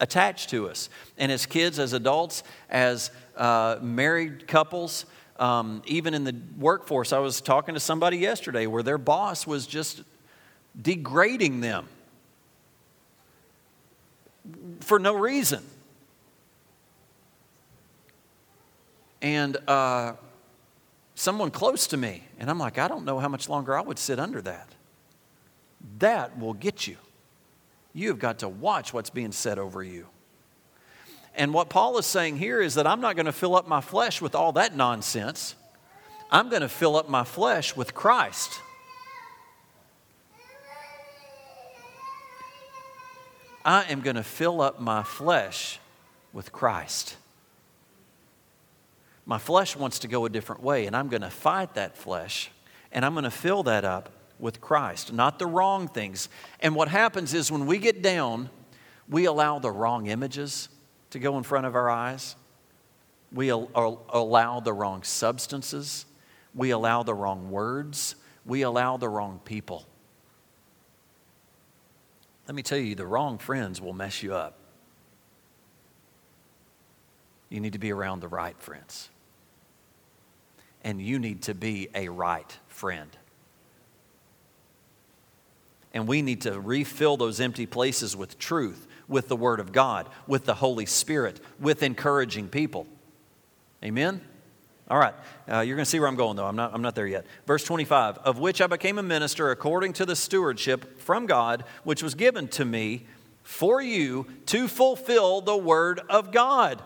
attach 0.00 0.48
to 0.48 0.68
us. 0.68 0.88
And 1.18 1.30
as 1.30 1.46
kids, 1.46 1.78
as 1.78 1.92
adults, 1.92 2.42
as 2.68 3.10
uh, 3.36 3.78
married 3.80 4.48
couples, 4.48 5.06
um, 5.38 5.82
even 5.86 6.14
in 6.14 6.24
the 6.24 6.34
workforce, 6.58 7.12
I 7.12 7.18
was 7.18 7.40
talking 7.40 7.74
to 7.74 7.80
somebody 7.80 8.18
yesterday 8.18 8.66
where 8.66 8.82
their 8.82 8.98
boss 8.98 9.46
was 9.46 9.66
just 9.66 10.02
degrading 10.80 11.60
them 11.60 11.86
for 14.80 14.98
no 14.98 15.14
reason. 15.14 15.62
And 19.22 19.56
uh, 19.68 20.14
someone 21.14 21.50
close 21.50 21.86
to 21.88 21.96
me. 21.96 22.24
And 22.38 22.48
I'm 22.48 22.58
like, 22.58 22.78
I 22.78 22.88
don't 22.88 23.04
know 23.04 23.18
how 23.18 23.28
much 23.28 23.48
longer 23.48 23.76
I 23.76 23.82
would 23.82 23.98
sit 23.98 24.18
under 24.18 24.40
that. 24.42 24.68
That 25.98 26.38
will 26.38 26.54
get 26.54 26.86
you. 26.86 26.96
You've 27.92 28.18
got 28.18 28.40
to 28.40 28.48
watch 28.48 28.92
what's 28.92 29.10
being 29.10 29.32
said 29.32 29.58
over 29.58 29.82
you. 29.82 30.06
And 31.34 31.54
what 31.54 31.68
Paul 31.68 31.98
is 31.98 32.06
saying 32.06 32.38
here 32.38 32.60
is 32.60 32.74
that 32.74 32.86
I'm 32.86 33.00
not 33.00 33.16
going 33.16 33.26
to 33.26 33.32
fill 33.32 33.54
up 33.54 33.68
my 33.68 33.80
flesh 33.80 34.20
with 34.20 34.34
all 34.34 34.52
that 34.52 34.76
nonsense. 34.76 35.54
I'm 36.30 36.48
going 36.48 36.62
to 36.62 36.68
fill 36.68 36.96
up 36.96 37.08
my 37.08 37.24
flesh 37.24 37.76
with 37.76 37.94
Christ. 37.94 38.60
I 43.64 43.84
am 43.90 44.00
going 44.00 44.16
to 44.16 44.22
fill 44.22 44.60
up 44.60 44.80
my 44.80 45.02
flesh 45.02 45.78
with 46.32 46.52
Christ 46.52 47.16
my 49.30 49.38
flesh 49.38 49.76
wants 49.76 50.00
to 50.00 50.08
go 50.08 50.24
a 50.24 50.28
different 50.28 50.60
way, 50.60 50.86
and 50.86 50.96
I'm 50.96 51.06
going 51.06 51.22
to 51.22 51.30
fight 51.30 51.74
that 51.74 51.96
flesh, 51.96 52.50
and 52.90 53.04
I'm 53.04 53.12
going 53.12 53.22
to 53.22 53.30
fill 53.30 53.62
that 53.62 53.84
up 53.84 54.10
with 54.40 54.60
Christ, 54.60 55.12
not 55.12 55.38
the 55.38 55.46
wrong 55.46 55.88
things. 55.88 56.28
And 56.60 56.74
what 56.74 56.88
happens 56.88 57.34
is 57.34 57.52
when 57.52 57.66
we 57.66 57.78
get 57.78 58.02
down, 58.02 58.50
we 59.08 59.26
allow 59.26 59.58
the 59.58 59.70
wrong 59.70 60.06
images 60.06 60.68
to 61.10 61.18
go 61.18 61.36
in 61.38 61.44
front 61.44 61.66
of 61.66 61.74
our 61.74 61.90
eyes. 61.90 62.36
We 63.32 63.50
al- 63.50 64.04
allow 64.08 64.60
the 64.60 64.72
wrong 64.72 65.02
substances. 65.02 66.06
We 66.54 66.70
allow 66.70 67.02
the 67.02 67.14
wrong 67.14 67.50
words. 67.50 68.16
We 68.46 68.62
allow 68.62 68.96
the 68.96 69.08
wrong 69.08 69.40
people. 69.44 69.86
Let 72.48 72.54
me 72.54 72.62
tell 72.62 72.78
you, 72.78 72.94
the 72.94 73.06
wrong 73.06 73.38
friends 73.38 73.80
will 73.80 73.92
mess 73.92 74.22
you 74.22 74.34
up. 74.34 74.56
You 77.48 77.60
need 77.60 77.74
to 77.74 77.78
be 77.78 77.92
around 77.92 78.20
the 78.20 78.28
right 78.28 78.60
friends 78.60 79.10
and 80.82 81.00
you 81.00 81.18
need 81.18 81.42
to 81.42 81.54
be 81.54 81.88
a 81.94 82.08
right 82.08 82.58
friend. 82.68 83.10
And 85.92 86.06
we 86.06 86.22
need 86.22 86.42
to 86.42 86.60
refill 86.60 87.16
those 87.16 87.40
empty 87.40 87.66
places 87.66 88.16
with 88.16 88.38
truth, 88.38 88.86
with 89.08 89.28
the 89.28 89.36
Word 89.36 89.60
of 89.60 89.72
God, 89.72 90.08
with 90.26 90.44
the 90.44 90.54
Holy 90.54 90.86
Spirit, 90.86 91.40
with 91.58 91.82
encouraging 91.82 92.48
people. 92.48 92.86
Amen? 93.84 94.20
All 94.88 94.98
right, 94.98 95.14
uh, 95.48 95.60
you're 95.60 95.76
going 95.76 95.84
to 95.84 95.90
see 95.90 96.00
where 96.00 96.08
I'm 96.08 96.16
going, 96.16 96.36
though. 96.36 96.46
I'm 96.46 96.56
not, 96.56 96.74
I'm 96.74 96.82
not 96.82 96.96
there 96.96 97.06
yet. 97.06 97.24
Verse 97.46 97.62
25 97.64 98.18
Of 98.18 98.40
which 98.40 98.60
I 98.60 98.66
became 98.66 98.98
a 98.98 99.02
minister 99.02 99.50
according 99.52 99.92
to 99.94 100.06
the 100.06 100.16
stewardship 100.16 101.00
from 101.00 101.26
God, 101.26 101.64
which 101.84 102.02
was 102.02 102.16
given 102.16 102.48
to 102.48 102.64
me 102.64 103.06
for 103.44 103.80
you 103.80 104.26
to 104.46 104.66
fulfill 104.66 105.40
the 105.42 105.56
Word 105.56 106.00
of 106.08 106.32
God. 106.32 106.82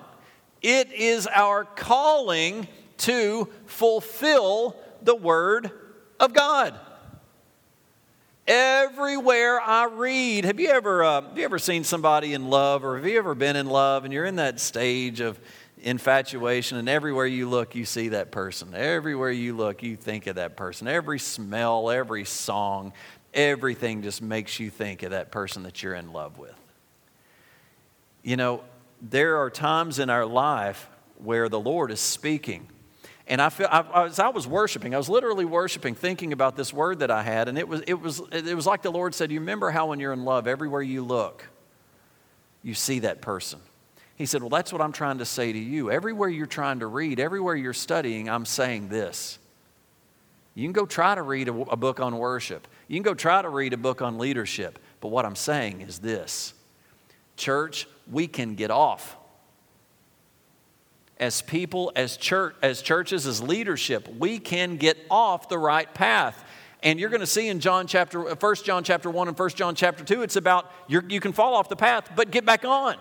It 0.61 0.92
is 0.92 1.26
our 1.26 1.64
calling 1.64 2.68
to 2.99 3.49
fulfill 3.66 4.76
the 5.02 5.14
Word 5.14 5.70
of 6.20 6.32
God. 6.32 6.78
Everywhere 8.46 9.58
I 9.58 9.86
read, 9.86 10.44
have 10.44 10.60
you 10.60 10.68
ever 10.68 11.02
uh, 11.02 11.22
have 11.22 11.38
you 11.38 11.44
ever 11.44 11.58
seen 11.58 11.82
somebody 11.82 12.34
in 12.34 12.50
love, 12.50 12.84
or 12.84 12.96
have 12.96 13.06
you 13.06 13.16
ever 13.16 13.34
been 13.34 13.56
in 13.56 13.66
love, 13.66 14.04
and 14.04 14.12
you're 14.12 14.26
in 14.26 14.36
that 14.36 14.60
stage 14.60 15.20
of 15.20 15.40
infatuation, 15.80 16.76
and 16.76 16.86
everywhere 16.86 17.26
you 17.26 17.48
look, 17.48 17.74
you 17.74 17.86
see 17.86 18.08
that 18.08 18.30
person. 18.30 18.74
Everywhere 18.74 19.30
you 19.30 19.56
look, 19.56 19.82
you 19.82 19.96
think 19.96 20.26
of 20.26 20.36
that 20.36 20.56
person. 20.56 20.88
Every 20.88 21.18
smell, 21.18 21.90
every 21.90 22.26
song, 22.26 22.92
everything 23.32 24.02
just 24.02 24.20
makes 24.20 24.60
you 24.60 24.68
think 24.68 25.02
of 25.02 25.12
that 25.12 25.30
person 25.30 25.62
that 25.62 25.82
you're 25.82 25.94
in 25.94 26.12
love 26.12 26.38
with. 26.38 26.54
You 28.22 28.36
know, 28.36 28.62
there 29.00 29.38
are 29.38 29.48
times 29.48 29.98
in 29.98 30.10
our 30.10 30.26
life 30.26 30.88
where 31.16 31.48
the 31.48 31.60
Lord 31.60 31.90
is 31.90 32.00
speaking 32.00 32.68
and 33.26 33.40
I 33.40 33.49
feel, 33.49 33.69
I, 33.71 34.04
as 34.04 34.19
I 34.19 34.28
was 34.28 34.47
worshiping, 34.47 34.95
I 34.95 34.99
was 34.99 35.09
literally 35.09 35.47
worshiping, 35.47 35.95
thinking 35.95 36.33
about 36.33 36.57
this 36.57 36.73
word 36.73 36.99
that 36.99 37.11
I 37.11 37.23
had, 37.23 37.49
and 37.49 37.59
it 37.59 37.66
was, 37.66 37.81
it 37.87 37.95
was, 37.95 38.21
it 38.31 38.54
was 38.54 38.66
like 38.66 38.83
the 38.83 38.93
Lord 38.93 39.14
said, 39.14 39.33
You 39.33 39.40
remember 39.40 39.71
how 39.71 39.87
when 39.87 40.00
you're 40.00 40.12
in 40.12 40.25
love, 40.25 40.47
everywhere 40.47 40.83
you 40.83 41.02
look, 41.02 41.47
you 42.62 42.75
see 42.75 42.99
that 43.00 43.23
person. 43.23 43.61
He 44.16 44.26
said, 44.26 44.43
Well, 44.43 44.50
that's 44.50 44.73
what 44.73 44.83
I'm 44.83 44.93
trying 44.93 45.19
to 45.19 45.25
say 45.25 45.52
to 45.52 45.59
you. 45.59 45.90
Everywhere 45.90 46.28
you're 46.28 46.47
trying 46.47 46.81
to 46.81 46.87
read, 46.87 47.19
everywhere 47.19 47.57
you're 47.57 47.73
studying, 47.73 48.28
I'm 48.28 48.45
saying 48.45 48.88
this. 48.88 49.38
You 50.54 50.64
can 50.64 50.73
go 50.73 50.87
try 50.87 51.14
to 51.14 51.23
read 51.23 51.49
a, 51.49 51.52
a 51.52 51.76
book 51.76 52.00
on 52.00 52.19
worship, 52.19 52.69
you 52.88 52.97
can 52.97 53.02
go 53.04 53.14
try 53.14 53.40
to 53.40 53.49
read 53.49 53.73
a 53.73 53.78
book 53.78 54.02
on 54.02 54.19
leadership, 54.19 54.78
but 55.00 55.09
what 55.09 55.25
I'm 55.25 55.37
saying 55.37 55.81
is 55.81 55.99
this 55.99 56.52
Church, 57.38 57.88
we 58.11 58.26
can 58.26 58.54
get 58.54 58.71
off 58.71 59.16
as 61.25 61.40
people, 61.40 61.90
as 61.97 62.19
church, 62.19 62.54
as 62.61 62.83
churches, 62.83 63.26
as 63.26 63.43
leadership, 63.43 64.07
we 64.19 64.38
can 64.38 64.76
get 64.76 64.99
off 65.11 65.49
the 65.49 65.57
right 65.57 65.93
path. 65.95 66.45
And 66.83 67.00
you're 67.00 67.09
going 67.09 67.21
to 67.21 67.26
see 67.26 67.49
in 67.49 67.61
John 67.61 67.87
chapter, 67.87 68.28
uh, 68.28 68.35
1 68.35 68.54
John 68.57 68.85
chapter 68.85 69.09
1 69.09 69.28
and 69.28 69.38
1 69.38 69.49
John 69.50 69.75
chapter 69.75 70.04
2, 70.04 70.23
it's 70.23 70.37
about 70.37 70.71
you 70.87 71.21
can 71.21 71.33
fall 71.33 71.54
off 71.54 71.71
the 71.71 71.76
path, 71.76 72.11
but 72.14 72.31
get 72.31 72.45
back 72.45 72.66
on. 72.66 72.97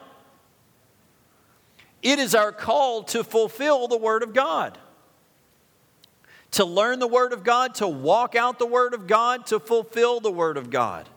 It 2.02 2.18
is 2.18 2.34
our 2.34 2.54
call 2.54 3.04
to 3.04 3.26
fulfill 3.26 3.90
the 3.90 3.98
Word 3.98 4.24
of 4.24 4.34
God, 4.34 4.78
to 6.52 6.64
learn 6.64 7.00
the 7.00 7.08
Word 7.08 7.34
of 7.34 7.44
God, 7.44 7.76
to 7.76 7.88
walk 7.90 8.36
out 8.36 8.58
the 8.58 8.66
Word 8.66 8.94
of 8.94 9.06
God, 9.06 9.48
to 9.48 9.60
fulfill 9.60 10.22
the 10.22 10.32
Word 10.32 10.56
of 10.56 10.70
God. 10.70 11.10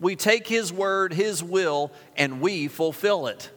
We 0.00 0.16
take 0.16 0.48
His 0.48 0.72
Word, 0.72 1.12
His 1.12 1.44
will, 1.44 1.92
and 2.16 2.40
we 2.40 2.66
fulfill 2.66 3.28
it. 3.28 3.50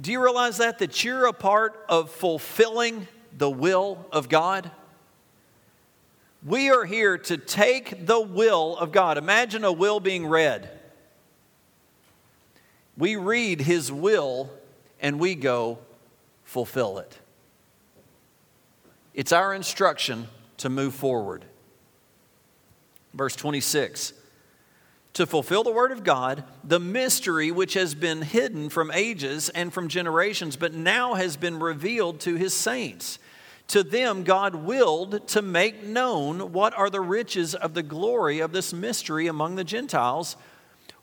Do 0.00 0.12
you 0.12 0.22
realize 0.22 0.58
that? 0.58 0.78
That 0.78 1.02
you're 1.02 1.26
a 1.26 1.32
part 1.32 1.84
of 1.88 2.10
fulfilling 2.10 3.08
the 3.36 3.50
will 3.50 4.06
of 4.12 4.28
God? 4.28 4.70
We 6.44 6.70
are 6.70 6.84
here 6.84 7.18
to 7.18 7.36
take 7.36 8.06
the 8.06 8.20
will 8.20 8.76
of 8.76 8.92
God. 8.92 9.18
Imagine 9.18 9.64
a 9.64 9.72
will 9.72 9.98
being 9.98 10.26
read. 10.26 10.70
We 12.96 13.16
read 13.16 13.60
His 13.60 13.90
will 13.90 14.50
and 15.00 15.18
we 15.18 15.34
go 15.34 15.78
fulfill 16.44 16.98
it. 16.98 17.18
It's 19.14 19.32
our 19.32 19.52
instruction 19.52 20.28
to 20.58 20.68
move 20.68 20.94
forward. 20.94 21.44
Verse 23.14 23.34
26 23.34 24.12
to 25.18 25.26
fulfill 25.26 25.64
the 25.64 25.72
word 25.72 25.90
of 25.90 26.04
God, 26.04 26.44
the 26.62 26.78
mystery 26.78 27.50
which 27.50 27.74
has 27.74 27.92
been 27.96 28.22
hidden 28.22 28.68
from 28.68 28.92
ages 28.94 29.48
and 29.48 29.72
from 29.72 29.88
generations, 29.88 30.54
but 30.54 30.72
now 30.72 31.14
has 31.14 31.36
been 31.36 31.58
revealed 31.58 32.20
to 32.20 32.36
his 32.36 32.54
saints. 32.54 33.18
To 33.66 33.82
them, 33.82 34.22
God 34.22 34.54
willed 34.54 35.26
to 35.26 35.42
make 35.42 35.82
known 35.82 36.52
what 36.52 36.72
are 36.78 36.88
the 36.88 37.00
riches 37.00 37.56
of 37.56 37.74
the 37.74 37.82
glory 37.82 38.38
of 38.38 38.52
this 38.52 38.72
mystery 38.72 39.26
among 39.26 39.56
the 39.56 39.64
Gentiles, 39.64 40.36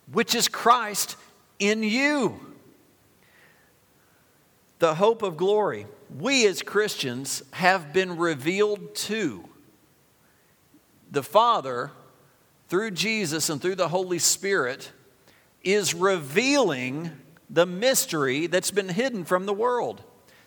which 0.09 0.33
is 0.33 0.47
Christ 0.47 1.17
in 1.59 1.83
you. 1.83 2.39
The 4.79 4.95
hope 4.95 5.23
of 5.23 5.35
glory. 5.35 5.87
We 6.17 6.47
as 6.47 6.61
Christians 6.61 7.43
have 7.51 7.91
been 7.91 8.15
revealed 8.15 8.95
to. 8.95 9.43
The 11.11 11.21
Father 11.21 11.91
through 12.67 12.91
Jesus 12.91 13.49
and 13.49 13.61
through 13.61 13.75
the 13.75 13.89
Holy 13.89 14.19
Spirit 14.19 14.91
is 15.63 15.93
revealing 15.93 17.11
the 17.49 17.65
mystery 17.65 18.47
that's 18.47 18.71
been 18.71 18.89
hidden 18.89 19.25
from 19.25 19.45
the 19.45 19.53
world. 19.53 20.03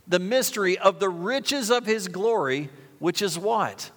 The 0.07 0.19
mystery 0.19 0.79
of 0.79 1.01
the 1.01 1.09
riches 1.09 1.71
of 1.71 1.87
his 1.87 2.09
glory, 2.09 2.71
which 2.99 3.23
is 3.23 3.39
what? 3.39 3.91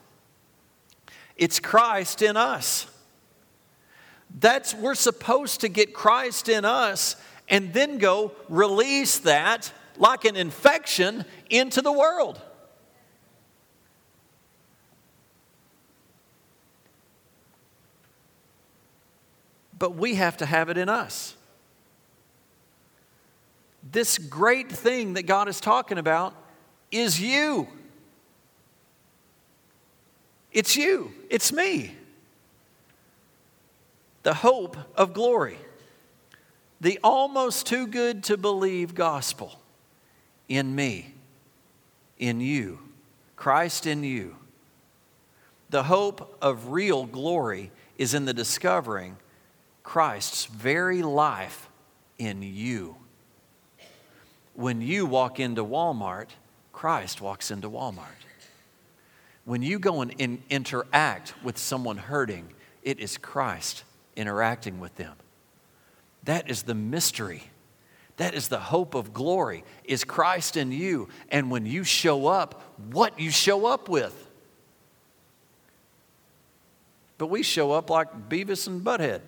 It's 1.37 1.59
Christ 1.59 2.21
in 2.21 2.37
us. 2.37 2.87
That's 4.39 4.73
we're 4.73 4.95
supposed 4.95 5.61
to 5.61 5.69
get 5.69 5.93
Christ 5.93 6.49
in 6.49 6.65
us 6.65 7.15
and 7.49 7.73
then 7.73 7.97
go 7.97 8.33
release 8.49 9.19
that 9.19 9.71
like 9.97 10.25
an 10.25 10.35
infection 10.35 11.25
into 11.49 11.81
the 11.81 11.91
world. 11.91 12.41
But 19.81 19.95
we 19.95 20.13
have 20.13 20.37
to 20.37 20.45
have 20.45 20.69
it 20.69 20.77
in 20.77 20.89
us. 20.89 21.35
This 23.81 24.19
great 24.19 24.71
thing 24.71 25.15
that 25.15 25.23
God 25.23 25.47
is 25.47 25.59
talking 25.59 25.97
about 25.97 26.35
is 26.91 27.19
you. 27.19 27.67
It's 30.51 30.77
you, 30.77 31.11
it's 31.31 31.51
me. 31.51 31.95
The 34.21 34.35
hope 34.35 34.77
of 34.95 35.15
glory. 35.15 35.57
The 36.79 36.99
almost 37.03 37.65
too 37.65 37.87
good 37.87 38.23
to 38.25 38.37
believe 38.37 38.93
gospel 38.93 39.59
in 40.47 40.75
me, 40.75 41.11
in 42.19 42.39
you, 42.39 42.77
Christ 43.35 43.87
in 43.87 44.03
you. 44.03 44.35
The 45.71 45.81
hope 45.81 46.37
of 46.39 46.67
real 46.67 47.07
glory 47.07 47.71
is 47.97 48.13
in 48.13 48.25
the 48.25 48.33
discovering 48.35 49.17
Christ's 49.83 50.45
very 50.45 51.01
life 51.01 51.69
in 52.17 52.41
you. 52.41 52.95
When 54.53 54.81
you 54.81 55.05
walk 55.05 55.39
into 55.39 55.63
Walmart, 55.63 56.27
Christ 56.71 57.21
walks 57.21 57.51
into 57.51 57.69
Walmart. 57.69 58.05
When 59.45 59.61
you 59.61 59.79
go 59.79 60.01
and 60.01 60.11
in, 60.19 60.43
interact 60.49 61.33
with 61.43 61.57
someone 61.57 61.97
hurting, 61.97 62.53
it 62.83 62.99
is 62.99 63.17
Christ 63.17 63.83
interacting 64.15 64.79
with 64.79 64.95
them. 64.97 65.15
That 66.23 66.49
is 66.49 66.63
the 66.63 66.75
mystery. 66.75 67.43
That 68.17 68.35
is 68.35 68.49
the 68.49 68.59
hope 68.59 68.93
of 68.93 69.13
glory, 69.13 69.63
is 69.83 70.03
Christ 70.03 70.57
in 70.57 70.71
you. 70.71 71.09
And 71.29 71.49
when 71.49 71.65
you 71.65 71.83
show 71.83 72.27
up, 72.27 72.61
what 72.91 73.19
you 73.19 73.31
show 73.31 73.65
up 73.65 73.89
with. 73.89 74.27
But 77.17 77.27
we 77.27 77.41
show 77.41 77.71
up 77.71 77.89
like 77.89 78.29
Beavis 78.29 78.67
and 78.67 78.81
Butthead 78.81 79.21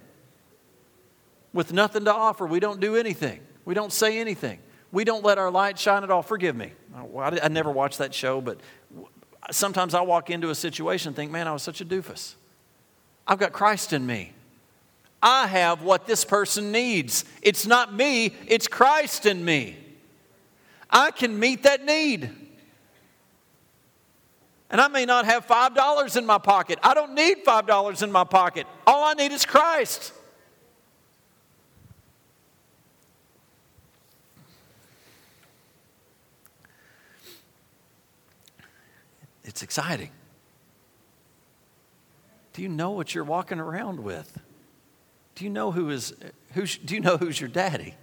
with 1.53 1.71
nothing 1.71 2.05
to 2.05 2.13
offer. 2.13 2.45
We 2.45 2.59
don't 2.59 2.79
do 2.79 2.95
anything, 2.95 3.39
we 3.65 3.73
don't 3.73 3.93
say 3.93 4.19
anything. 4.19 4.59
We 4.91 5.03
don't 5.03 5.25
let 5.25 5.39
our 5.39 5.49
light 5.49 5.79
shine 5.79 6.03
at 6.03 6.11
all. 6.11 6.21
Forgive 6.21 6.55
me. 6.55 6.71
I, 7.19 7.47
never 7.47 7.71
watched 7.71 7.97
that 7.97 8.13
show, 8.13 8.41
but 8.41 8.59
sometimes 9.49 9.95
I 9.95 10.01
walk 10.01 10.29
into 10.29 10.51
a 10.51 10.55
situation 10.55 11.09
and 11.09 11.15
think, 11.15 11.31
man, 11.31 11.47
I 11.47 11.51
was 11.51 11.63
such 11.63 11.81
a 11.81 11.85
doofus. 11.85 12.35
I've 13.25 13.39
got 13.39 13.53
Christ 13.53 13.91
in 13.91 14.05
me. 14.05 14.33
I 15.19 15.47
have 15.47 15.81
what 15.81 16.05
this 16.05 16.23
person 16.23 16.71
needs. 16.71 17.25
It's 17.41 17.65
not 17.65 17.91
me, 17.91 18.35
it's 18.45 18.67
Christ 18.67 19.25
in 19.25 19.43
me. 19.43 19.77
I 20.91 21.09
can 21.09 21.39
meet 21.39 21.63
that 21.63 21.83
need. 21.83 22.29
And 24.69 24.79
I 24.79 24.87
may 24.89 25.05
not 25.05 25.25
have 25.25 25.47
$5 25.47 26.17
in 26.17 26.25
my 26.25 26.37
pocket. 26.37 26.77
I 26.83 26.93
don't 26.93 27.15
need 27.15 27.45
$5 27.45 28.03
in 28.03 28.11
my 28.11 28.23
pocket. 28.23 28.67
All 28.85 29.05
I 29.05 29.13
need 29.13 29.31
is 29.31 29.45
Christ. 29.45 30.13
It's 39.53 39.61
exciting. 39.61 40.09
Do 42.53 42.63
you 42.63 42.69
know 42.69 42.89
what 42.89 43.13
you're 43.13 43.23
walking 43.23 43.59
around 43.59 43.99
with? 43.99 44.39
Do 45.35 45.43
you 45.43 45.51
know 45.51 45.71
who 45.71 45.91
is 45.91 46.11
who's, 46.53 46.75
do 46.75 46.95
you 46.95 47.01
know 47.01 47.17
who's 47.17 47.39
your 47.39 47.51
daddy? 47.51 47.93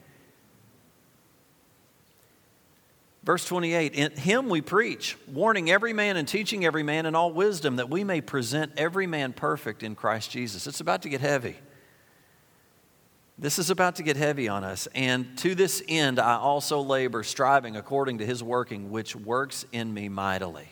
Verse 3.24 3.44
28 3.46 3.94
In 3.94 4.12
him 4.12 4.48
we 4.48 4.60
preach, 4.60 5.16
warning 5.26 5.72
every 5.72 5.92
man 5.92 6.16
and 6.16 6.28
teaching 6.28 6.64
every 6.64 6.84
man 6.84 7.04
in 7.04 7.16
all 7.16 7.32
wisdom, 7.32 7.76
that 7.76 7.90
we 7.90 8.04
may 8.04 8.20
present 8.20 8.70
every 8.76 9.08
man 9.08 9.32
perfect 9.32 9.82
in 9.82 9.96
Christ 9.96 10.30
Jesus. 10.30 10.68
It's 10.68 10.80
about 10.80 11.02
to 11.02 11.08
get 11.08 11.20
heavy. 11.20 11.56
This 13.36 13.58
is 13.58 13.70
about 13.70 13.96
to 13.96 14.04
get 14.04 14.16
heavy 14.16 14.46
on 14.46 14.62
us. 14.62 14.86
And 14.94 15.36
to 15.38 15.56
this 15.56 15.82
end, 15.88 16.20
I 16.20 16.36
also 16.36 16.80
labor, 16.80 17.24
striving 17.24 17.76
according 17.76 18.18
to 18.18 18.26
his 18.26 18.40
working, 18.40 18.92
which 18.92 19.16
works 19.16 19.66
in 19.72 19.92
me 19.92 20.08
mightily. 20.08 20.68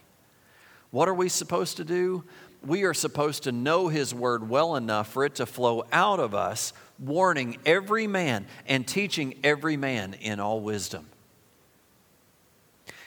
What 0.90 1.08
are 1.08 1.14
we 1.14 1.28
supposed 1.28 1.76
to 1.76 1.84
do? 1.84 2.24
We 2.66 2.84
are 2.84 2.94
supposed 2.94 3.44
to 3.44 3.52
know 3.52 3.88
His 3.88 4.14
Word 4.14 4.48
well 4.48 4.74
enough 4.76 5.12
for 5.12 5.24
it 5.24 5.36
to 5.36 5.46
flow 5.46 5.84
out 5.92 6.18
of 6.18 6.34
us, 6.34 6.72
warning 6.98 7.58
every 7.66 8.06
man 8.06 8.46
and 8.66 8.86
teaching 8.86 9.34
every 9.44 9.76
man 9.76 10.14
in 10.14 10.40
all 10.40 10.60
wisdom. 10.60 11.06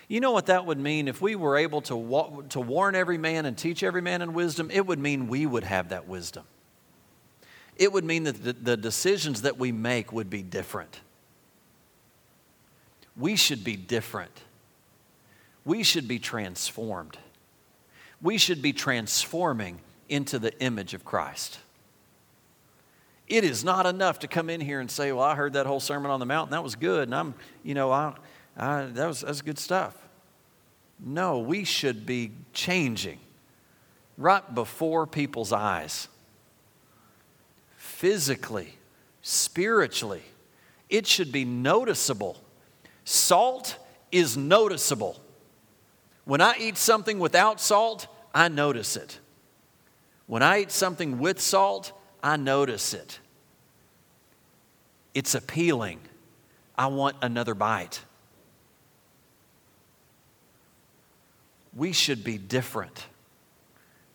You 0.08 0.20
know 0.20 0.32
what 0.32 0.48
that 0.48 0.66
would 0.66 0.78
mean? 0.78 1.08
If 1.08 1.22
we 1.22 1.36
were 1.36 1.58
able 1.58 1.82
to, 1.84 2.46
to 2.50 2.60
warn 2.60 2.96
every 2.96 3.18
man 3.18 3.46
and 3.46 3.58
teach 3.58 3.82
every 3.82 4.02
man 4.02 4.22
in 4.22 4.34
wisdom, 4.34 4.70
it 4.70 4.86
would 4.86 5.00
mean 5.00 5.28
we 5.28 5.46
would 5.46 5.64
have 5.64 5.90
that 5.90 6.08
wisdom. 6.08 6.44
It 7.78 7.92
would 7.92 8.04
mean 8.04 8.24
that 8.24 8.44
the, 8.44 8.54
the 8.54 8.78
decisions 8.78 9.44
that 9.44 9.58
we 9.58 9.72
make 9.72 10.12
would 10.12 10.30
be 10.30 10.44
different. 10.44 11.00
We 13.18 13.36
should 13.36 13.64
be 13.64 13.76
different. 13.76 14.42
We 15.66 15.84
should 15.84 16.08
be 16.08 16.20
transformed 16.20 17.18
we 18.22 18.38
should 18.38 18.62
be 18.62 18.74
transforming 18.74 19.80
into 20.10 20.40
the 20.40 20.58
image 20.62 20.94
of 20.94 21.04
Christ. 21.04 21.60
It 23.28 23.44
is 23.44 23.64
not 23.64 23.86
enough 23.86 24.20
to 24.20 24.28
come 24.28 24.50
in 24.50 24.60
here 24.60 24.80
and 24.80 24.92
say, 24.92 25.12
Well, 25.12 25.24
I 25.24 25.36
heard 25.36 25.54
that 25.54 25.66
whole 25.66 25.80
Sermon 25.80 26.12
on 26.12 26.20
the 26.20 26.26
Mount, 26.26 26.48
and 26.48 26.54
that 26.54 26.64
was 26.64 26.76
good, 26.76 27.08
and 27.08 27.16
I'm, 27.16 27.34
you 27.64 27.74
know, 27.74 27.92
I, 27.92 28.14
I, 28.58 28.84
that, 28.84 29.08
was, 29.08 29.22
that 29.22 29.30
was 29.30 29.42
good 29.42 29.58
stuff. 29.58 29.98
No, 31.00 31.40
we 31.40 31.64
should 31.64 32.06
be 32.06 32.32
changing 32.54 33.20
right 34.18 34.54
before 34.54 35.08
people's 35.08 35.52
eyes. 35.52 36.08
Physically, 37.78 38.76
spiritually, 39.22 40.24
it 40.90 41.08
should 41.08 41.32
be 41.32 41.46
noticeable. 41.46 42.38
Salt 43.06 43.78
is 44.12 44.38
noticeable. 44.38 45.20
When 46.26 46.42
I 46.42 46.56
eat 46.60 46.78
something 46.78 47.20
without 47.20 47.60
salt, 47.60 48.08
I 48.34 48.48
notice 48.48 48.96
it. 48.96 49.20
When 50.28 50.44
I 50.44 50.62
eat 50.62 50.72
something 50.72 51.20
with 51.20 51.40
salt, 51.40 51.92
I 52.24 52.38
notice 52.38 52.94
it. 52.94 53.20
It's 55.14 55.36
appealing. 55.36 56.00
I 56.78 56.88
want 56.88 57.18
another 57.22 57.54
bite. 57.54 58.02
We 61.76 61.94
should 61.94 62.24
be 62.24 62.38
different. 62.38 63.08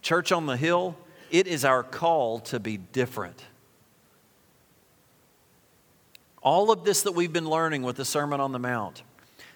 Church 0.02 0.30
on 0.30 0.46
the 0.46 0.56
Hill, 0.56 0.96
it 1.30 1.46
is 1.46 1.64
our 1.64 1.82
call 1.82 2.40
to 2.40 2.60
be 2.60 2.76
different. 2.76 3.42
All 6.42 6.70
of 6.70 6.84
this 6.84 7.02
that 7.02 7.12
we've 7.12 7.32
been 7.32 7.48
learning 7.48 7.82
with 7.82 7.96
the 7.96 8.04
Sermon 8.04 8.40
on 8.40 8.52
the 8.52 8.58
Mount, 8.58 9.02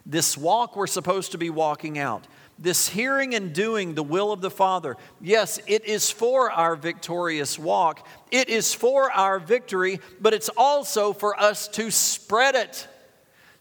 this 0.04 0.36
walk 0.36 0.76
we're 0.76 0.86
supposed 0.86 1.32
to 1.32 1.38
be 1.38 1.50
walking 1.50 1.98
out, 1.98 2.26
this 2.61 2.88
hearing 2.88 3.35
and 3.35 3.55
doing 3.55 3.94
the 3.94 4.03
will 4.03 4.33
of 4.33 4.42
the 4.42 4.51
Father, 4.51 4.96
yes, 5.20 5.59
it 5.66 5.87
is 5.87 6.11
for 6.11 6.51
our 6.51 6.77
victorious 6.77 7.59
walk. 7.59 8.07
It 8.31 8.51
is 8.51 8.75
for 8.75 9.11
our 9.11 9.38
victory, 9.40 9.99
but 10.20 10.35
it's 10.35 10.51
also 10.57 11.14
for 11.14 11.40
us 11.40 11.68
to 11.68 11.90
spread 11.90 12.55
it, 12.55 12.87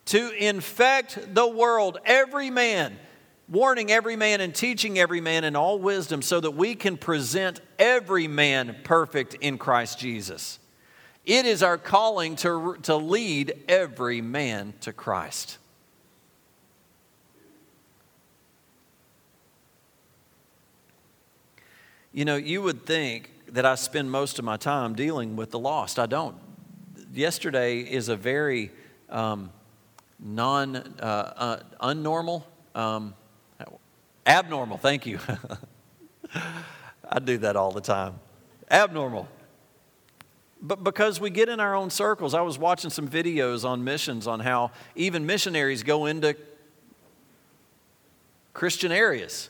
to 0.05 0.31
infect 0.31 1.33
the 1.33 1.47
world, 1.47 1.97
every 2.03 2.49
man, 2.49 2.99
warning 3.47 3.89
every 3.89 4.17
man 4.17 4.41
and 4.41 4.53
teaching 4.53 4.99
every 4.99 5.21
man 5.21 5.45
in 5.45 5.55
all 5.55 5.79
wisdom, 5.79 6.21
so 6.21 6.39
that 6.39 6.51
we 6.51 6.75
can 6.75 6.97
present 6.97 7.61
every 7.79 8.27
man 8.27 8.75
perfect 8.83 9.33
in 9.35 9.57
Christ 9.57 9.97
Jesus. 9.97 10.59
It 11.25 11.45
is 11.45 11.63
our 11.63 11.77
calling 11.77 12.35
to, 12.37 12.77
to 12.83 12.95
lead 12.95 13.53
every 13.67 14.19
man 14.19 14.73
to 14.81 14.91
Christ. 14.91 15.57
You 22.11 22.25
know, 22.25 22.35
you 22.35 22.61
would 22.61 22.85
think 22.85 23.29
that 23.51 23.65
I 23.65 23.75
spend 23.75 24.11
most 24.11 24.39
of 24.39 24.45
my 24.45 24.57
time 24.57 24.95
dealing 24.95 25.35
with 25.35 25.51
the 25.51 25.59
lost. 25.59 25.99
I 25.99 26.05
don't. 26.05 26.35
Yesterday 27.13 27.79
is 27.79 28.09
a 28.09 28.15
very 28.15 28.71
um, 29.09 29.51
non, 30.19 30.75
uh, 30.75 31.03
uh, 31.03 31.59
unnormal, 31.81 32.43
um, 32.75 33.13
abnormal, 34.25 34.77
thank 34.77 35.05
you. 35.05 35.19
I 37.09 37.19
do 37.19 37.37
that 37.39 37.55
all 37.55 37.71
the 37.71 37.81
time. 37.81 38.19
Abnormal. 38.69 39.27
But 40.61 40.83
because 40.83 41.19
we 41.19 41.29
get 41.29 41.47
in 41.47 41.59
our 41.59 41.73
own 41.73 41.89
circles, 41.89 42.33
I 42.33 42.41
was 42.41 42.57
watching 42.57 42.89
some 42.89 43.07
videos 43.07 43.63
on 43.63 43.83
missions 43.83 44.27
on 44.27 44.39
how 44.41 44.71
even 44.95 45.25
missionaries 45.25 45.83
go 45.83 46.05
into 46.05 46.35
Christian 48.53 48.91
areas. 48.91 49.49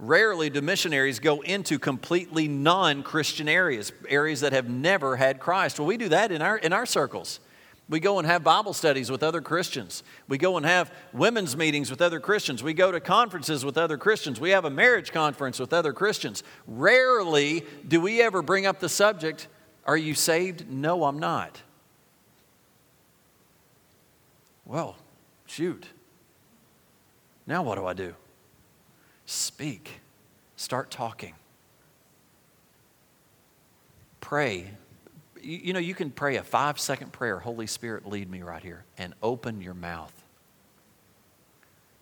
Rarely 0.00 0.48
do 0.48 0.62
missionaries 0.62 1.18
go 1.18 1.42
into 1.42 1.78
completely 1.78 2.48
non 2.48 3.02
Christian 3.02 3.48
areas, 3.48 3.92
areas 4.08 4.40
that 4.40 4.54
have 4.54 4.68
never 4.68 5.16
had 5.16 5.38
Christ. 5.38 5.78
Well, 5.78 5.86
we 5.86 5.98
do 5.98 6.08
that 6.08 6.32
in 6.32 6.40
our, 6.40 6.56
in 6.56 6.72
our 6.72 6.86
circles. 6.86 7.38
We 7.86 8.00
go 8.00 8.18
and 8.18 8.26
have 8.26 8.42
Bible 8.42 8.72
studies 8.72 9.10
with 9.10 9.22
other 9.22 9.42
Christians. 9.42 10.02
We 10.26 10.38
go 10.38 10.56
and 10.56 10.64
have 10.64 10.90
women's 11.12 11.54
meetings 11.54 11.90
with 11.90 12.00
other 12.00 12.18
Christians. 12.18 12.62
We 12.62 12.72
go 12.72 12.90
to 12.90 13.00
conferences 13.00 13.62
with 13.62 13.76
other 13.76 13.98
Christians. 13.98 14.40
We 14.40 14.50
have 14.50 14.64
a 14.64 14.70
marriage 14.70 15.12
conference 15.12 15.58
with 15.58 15.72
other 15.74 15.92
Christians. 15.92 16.42
Rarely 16.66 17.66
do 17.86 18.00
we 18.00 18.22
ever 18.22 18.40
bring 18.40 18.64
up 18.64 18.80
the 18.80 18.88
subject 18.88 19.48
Are 19.84 19.96
you 19.96 20.14
saved? 20.14 20.70
No, 20.70 21.04
I'm 21.04 21.18
not. 21.18 21.60
Well, 24.64 24.96
shoot. 25.46 25.84
Now 27.46 27.64
what 27.64 27.74
do 27.74 27.84
I 27.84 27.92
do? 27.92 28.14
Speak, 29.30 30.00
start 30.56 30.90
talking. 30.90 31.34
Pray 34.20 34.70
you, 35.42 35.72
know, 35.72 35.78
you 35.78 35.94
can 35.94 36.10
pray 36.10 36.36
a 36.36 36.42
five 36.42 36.78
second 36.78 37.12
prayer, 37.12 37.38
Holy 37.38 37.66
Spirit, 37.66 38.06
lead 38.06 38.30
me 38.30 38.42
right 38.42 38.62
here, 38.62 38.84
and 38.98 39.14
open 39.22 39.60
your 39.60 39.74
mouth. 39.74 40.12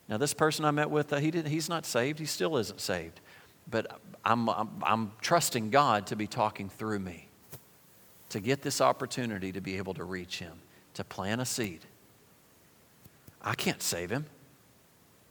Now, 0.09 0.17
this 0.17 0.35
person 0.35 0.65
I 0.65 0.71
met 0.71 0.91
with, 0.91 1.13
uh, 1.13 1.19
he 1.19 1.31
did, 1.31 1.47
he's 1.47 1.69
not 1.69 1.85
saved. 1.85 2.19
He 2.19 2.25
still 2.25 2.57
isn't 2.57 2.81
saved. 2.81 3.21
But 3.71 4.01
I'm, 4.25 4.49
I'm, 4.49 4.71
I'm 4.83 5.13
trusting 5.21 5.71
God 5.71 6.07
to 6.07 6.17
be 6.17 6.27
talking 6.27 6.71
through 6.71 7.01
me, 7.01 7.29
to 8.31 8.41
get 8.41 8.63
this 8.63 8.81
opportunity 8.81 9.53
to 9.53 9.61
be 9.61 9.77
able 9.77 9.95
to 9.95 10.05
reach 10.05 10.39
him, 10.39 10.55
to 10.95 11.05
plant 11.05 11.43
a 11.43 11.45
seed. 11.45 11.81
I 13.43 13.55
can't 13.55 13.83
save 13.83 14.11
him. 14.11 14.25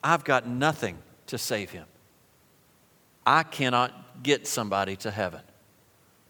I've 0.03 0.23
got 0.23 0.47
nothing 0.47 0.99
to 1.27 1.37
save 1.37 1.71
him. 1.71 1.85
I 3.25 3.43
cannot 3.43 4.23
get 4.23 4.47
somebody 4.47 4.95
to 4.97 5.11
heaven. 5.11 5.41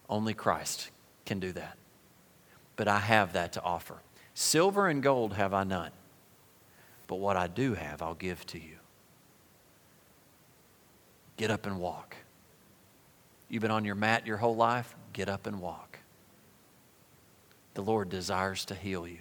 Only 0.10 0.34
Christ 0.34 0.90
can 1.26 1.40
do 1.40 1.52
that. 1.54 1.78
But 2.76 2.88
I 2.88 3.00
have 3.00 3.34
that 3.34 3.54
to 3.54 3.64
offer. 3.64 3.98
Silver 4.34 4.88
and 4.88 5.02
gold 5.02 5.34
have 5.34 5.54
I 5.54 5.64
none. 5.64 5.92
But 7.08 7.16
what 7.16 7.38
I 7.38 7.48
do 7.48 7.74
have, 7.74 8.02
I'll 8.02 8.16
give 8.16 8.46
to 8.48 8.60
you. 8.60 8.78
Get 11.38 11.52
up 11.52 11.66
and 11.66 11.80
walk. 11.80 12.16
You've 13.50 13.62
been 13.62 13.72
on 13.72 13.86
your 13.86 13.96
mat 13.96 14.28
your 14.28 14.38
whole 14.38 14.56
life? 14.56 14.96
Get 15.14 15.30
up 15.30 15.48
and 15.48 15.62
walk. 15.62 16.00
The 17.76 17.84
Lord 17.84 18.10
desires 18.10 18.66
to 18.66 18.76
heal 18.76 19.08
you, 19.08 19.20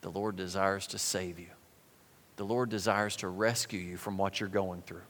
the 0.00 0.10
Lord 0.10 0.36
desires 0.36 0.86
to 0.88 0.98
save 0.98 1.40
you, 1.40 1.48
the 2.36 2.44
Lord 2.44 2.70
desires 2.70 3.16
to 3.16 3.28
rescue 3.28 3.80
you 3.80 3.96
from 3.96 4.16
what 4.16 4.38
you're 4.38 4.48
going 4.48 4.82
through. 4.82 5.02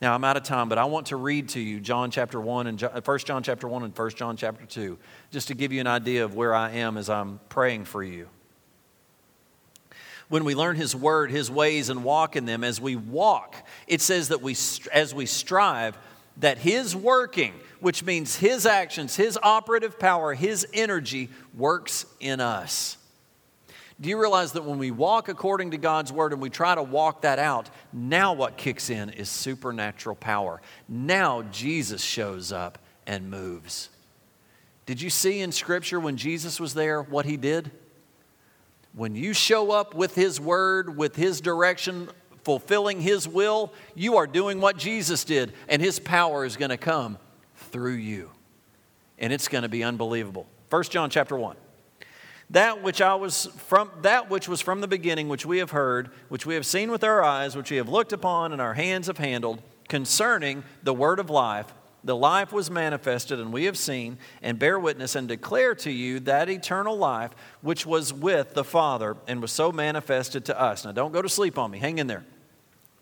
Now, 0.00 0.14
I'm 0.14 0.24
out 0.24 0.36
of 0.36 0.42
time, 0.42 0.68
but 0.68 0.76
I 0.76 0.84
want 0.84 1.06
to 1.06 1.16
read 1.16 1.48
to 1.50 1.60
you 1.60 1.80
John 1.80 2.10
chapter 2.10 2.38
1 2.38 2.66
and 2.66 2.80
1 2.80 2.90
uh, 2.94 3.18
John 3.18 3.42
chapter 3.42 3.66
1 3.66 3.82
and 3.82 3.96
1 3.96 4.10
John 4.10 4.36
chapter 4.36 4.66
2, 4.66 4.98
just 5.30 5.48
to 5.48 5.54
give 5.54 5.72
you 5.72 5.80
an 5.80 5.86
idea 5.86 6.24
of 6.24 6.34
where 6.34 6.54
I 6.54 6.72
am 6.72 6.98
as 6.98 7.08
I'm 7.08 7.40
praying 7.48 7.86
for 7.86 8.02
you. 8.02 8.28
When 10.28 10.44
we 10.44 10.54
learn 10.54 10.76
His 10.76 10.94
word, 10.94 11.30
His 11.30 11.50
ways, 11.50 11.88
and 11.88 12.04
walk 12.04 12.36
in 12.36 12.44
them, 12.44 12.62
as 12.62 12.78
we 12.78 12.94
walk, 12.94 13.56
it 13.86 14.02
says 14.02 14.28
that 14.28 14.42
we, 14.42 14.54
as 14.92 15.14
we 15.14 15.24
strive, 15.24 15.96
that 16.38 16.58
His 16.58 16.94
working, 16.94 17.54
which 17.80 18.04
means 18.04 18.36
His 18.36 18.66
actions, 18.66 19.16
His 19.16 19.38
operative 19.42 19.98
power, 19.98 20.34
His 20.34 20.66
energy 20.74 21.30
works 21.56 22.04
in 22.20 22.40
us. 22.40 22.98
Do 23.98 24.10
you 24.10 24.20
realize 24.20 24.52
that 24.52 24.64
when 24.64 24.78
we 24.78 24.90
walk 24.90 25.28
according 25.28 25.70
to 25.70 25.78
God's 25.78 26.12
word 26.12 26.32
and 26.32 26.42
we 26.42 26.50
try 26.50 26.74
to 26.74 26.82
walk 26.82 27.22
that 27.22 27.38
out, 27.38 27.70
now 27.92 28.34
what 28.34 28.58
kicks 28.58 28.90
in 28.90 29.08
is 29.10 29.30
supernatural 29.30 30.16
power. 30.16 30.60
Now 30.86 31.42
Jesus 31.50 32.02
shows 32.02 32.52
up 32.52 32.78
and 33.06 33.30
moves. 33.30 33.88
Did 34.84 35.00
you 35.00 35.08
see 35.08 35.40
in 35.40 35.50
Scripture 35.50 35.98
when 35.98 36.18
Jesus 36.18 36.60
was 36.60 36.74
there 36.74 37.02
what 37.02 37.24
he 37.24 37.38
did? 37.38 37.70
When 38.92 39.16
you 39.16 39.32
show 39.32 39.70
up 39.70 39.94
with 39.94 40.14
his 40.14 40.40
word, 40.40 40.96
with 40.96 41.16
his 41.16 41.40
direction, 41.40 42.08
fulfilling 42.44 43.00
his 43.00 43.26
will, 43.26 43.72
you 43.94 44.16
are 44.16 44.26
doing 44.26 44.60
what 44.60 44.76
Jesus 44.76 45.24
did, 45.24 45.52
and 45.68 45.80
his 45.80 45.98
power 45.98 46.44
is 46.44 46.56
going 46.56 46.70
to 46.70 46.76
come 46.76 47.18
through 47.56 47.94
you. 47.94 48.30
And 49.18 49.32
it's 49.32 49.48
going 49.48 49.62
to 49.62 49.68
be 49.68 49.82
unbelievable. 49.82 50.46
1 50.68 50.82
John 50.84 51.08
chapter 51.08 51.36
1 51.36 51.56
that 52.50 52.82
which 52.82 53.00
I 53.00 53.14
was 53.14 53.46
from 53.66 53.90
that 54.02 54.30
which 54.30 54.48
was 54.48 54.60
from 54.60 54.80
the 54.80 54.88
beginning 54.88 55.28
which 55.28 55.44
we 55.44 55.58
have 55.58 55.70
heard 55.70 56.10
which 56.28 56.46
we 56.46 56.54
have 56.54 56.66
seen 56.66 56.90
with 56.90 57.02
our 57.02 57.22
eyes 57.22 57.56
which 57.56 57.70
we 57.70 57.76
have 57.76 57.88
looked 57.88 58.12
upon 58.12 58.52
and 58.52 58.60
our 58.60 58.74
hands 58.74 59.08
have 59.08 59.18
handled 59.18 59.62
concerning 59.88 60.64
the 60.82 60.94
word 60.94 61.18
of 61.18 61.30
life 61.30 61.72
the 62.06 62.16
life 62.16 62.52
was 62.52 62.70
manifested 62.70 63.40
and 63.40 63.52
we 63.52 63.64
have 63.64 63.76
seen 63.76 64.16
and 64.40 64.58
bear 64.58 64.78
witness 64.78 65.16
and 65.16 65.26
declare 65.26 65.74
to 65.74 65.90
you 65.90 66.20
that 66.20 66.48
eternal 66.48 66.96
life 66.96 67.32
which 67.62 67.84
was 67.84 68.12
with 68.12 68.54
the 68.54 68.62
father 68.62 69.16
and 69.26 69.42
was 69.42 69.50
so 69.50 69.72
manifested 69.72 70.44
to 70.44 70.58
us. 70.58 70.84
Now 70.84 70.92
don't 70.92 71.12
go 71.12 71.20
to 71.20 71.28
sleep 71.28 71.58
on 71.58 71.70
me. 71.70 71.78
Hang 71.78 71.98
in 71.98 72.06
there. 72.06 72.24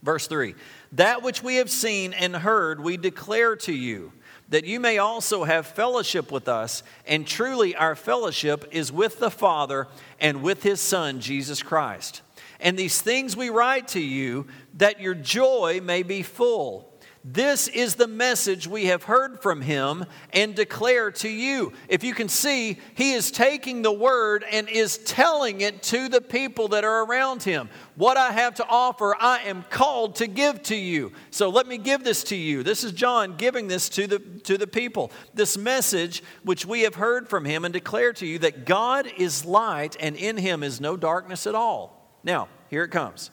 Verse 0.03 0.27
3 0.27 0.55
that 0.93 1.23
which 1.23 1.43
we 1.43 1.57
have 1.57 1.71
seen 1.71 2.15
and 2.15 2.35
heard 2.35 2.81
we 2.81 2.97
declare 2.97 3.57
to 3.57 3.73
you 3.73 4.13
that 4.49 4.65
you 4.65 4.81
may 4.81 4.99
also 4.99 5.45
have 5.45 5.67
fellowship 5.67 6.31
with 6.31 6.49
us. 6.49 6.83
And 7.07 7.27
truly, 7.27 7.75
our 7.75 7.95
fellowship 7.95 8.67
is 8.71 8.93
with 8.93 9.19
the 9.19 9.31
Father 9.31 9.89
and 10.21 10.43
with 10.43 10.63
his 10.63 10.81
Son, 10.81 11.21
Jesus 11.21 11.63
Christ. 11.63 12.23
And 12.61 12.79
these 12.79 13.01
things 13.01 13.37
we 13.37 13.51
write 13.51 13.89
to 13.89 14.01
you 14.01 14.47
that 14.75 15.01
your 15.01 15.15
joy 15.15 15.81
may 15.83 16.03
be 16.03 16.23
full. 16.23 16.94
This 17.27 17.69
is 17.69 17.95
the 17.95 18.07
message 18.07 18.69
we 18.69 18.85
have 18.87 19.05
heard 19.05 19.41
from 19.41 19.63
him 19.63 20.05
and 20.35 20.55
declare 20.55 21.11
to 21.13 21.29
you. 21.29 21.73
If 21.89 22.05
you 22.05 22.13
can 22.13 22.29
see, 22.29 22.79
he 22.95 23.13
is 23.13 23.31
taking 23.31 23.81
the 23.81 23.93
word 23.93 24.45
and 24.53 24.69
is 24.69 24.99
telling 24.99 25.63
it 25.63 25.83
to 25.85 26.11
the 26.11 26.21
people 26.21 26.69
that 26.69 26.85
are 26.85 27.07
around 27.07 27.43
him. 27.43 27.71
What 27.97 28.19
I 28.19 28.33
have 28.33 28.57
to 28.57 28.67
offer, 28.69 29.17
I 29.19 29.39
am 29.45 29.65
called 29.71 30.17
to 30.17 30.27
give 30.27 30.63
to 30.65 30.77
you. 30.77 31.13
So 31.31 31.49
let 31.49 31.67
me 31.67 31.79
give 31.79 32.05
this 32.05 32.25
to 32.25 32.37
you. 32.37 32.63
This 32.63 32.85
is 32.85 32.93
John 32.93 33.39
giving 33.39 33.69
this 33.69 33.89
to 33.91 34.07
the, 34.07 34.19
to 34.19 34.59
the 34.59 34.67
people. 34.67 35.11
This 35.33 35.57
message 35.57 36.23
which 36.43 36.67
we 36.67 36.83
have 36.83 36.97
heard 36.97 37.31
from 37.31 37.47
him 37.47 37.65
and 37.65 37.73
declare 37.73 38.13
to 38.15 38.27
you 38.27 38.39
that 38.41 38.67
God 38.67 39.11
is 39.17 39.47
light 39.47 39.97
and 39.99 40.15
in 40.15 40.37
him 40.37 40.63
is 40.63 40.79
no 40.79 40.95
darkness 40.95 41.47
at 41.47 41.55
all. 41.55 42.19
Now, 42.23 42.49
here 42.69 42.85
it 42.85 42.91
comes. 42.91 43.31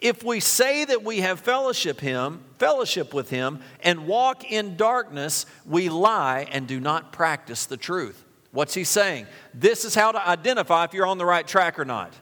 If 0.00 0.24
we 0.24 0.40
say 0.40 0.84
that 0.86 1.04
we 1.04 1.20
have 1.20 1.38
fellowship 1.38 2.00
him, 2.00 2.42
fellowship 2.58 3.14
with 3.14 3.30
him 3.30 3.60
and 3.82 4.06
walk 4.06 4.50
in 4.50 4.76
darkness, 4.76 5.46
we 5.66 5.88
lie 5.88 6.46
and 6.50 6.66
do 6.66 6.80
not 6.80 7.12
practice 7.12 7.66
the 7.66 7.76
truth. 7.76 8.24
What's 8.50 8.74
he 8.74 8.84
saying? 8.84 9.26
This 9.54 9.84
is 9.84 9.94
how 9.94 10.12
to 10.12 10.28
identify 10.28 10.84
if 10.84 10.94
you're 10.94 11.06
on 11.06 11.18
the 11.18 11.26
right 11.26 11.46
track 11.46 11.78
or 11.78 11.84
not. 11.84 12.12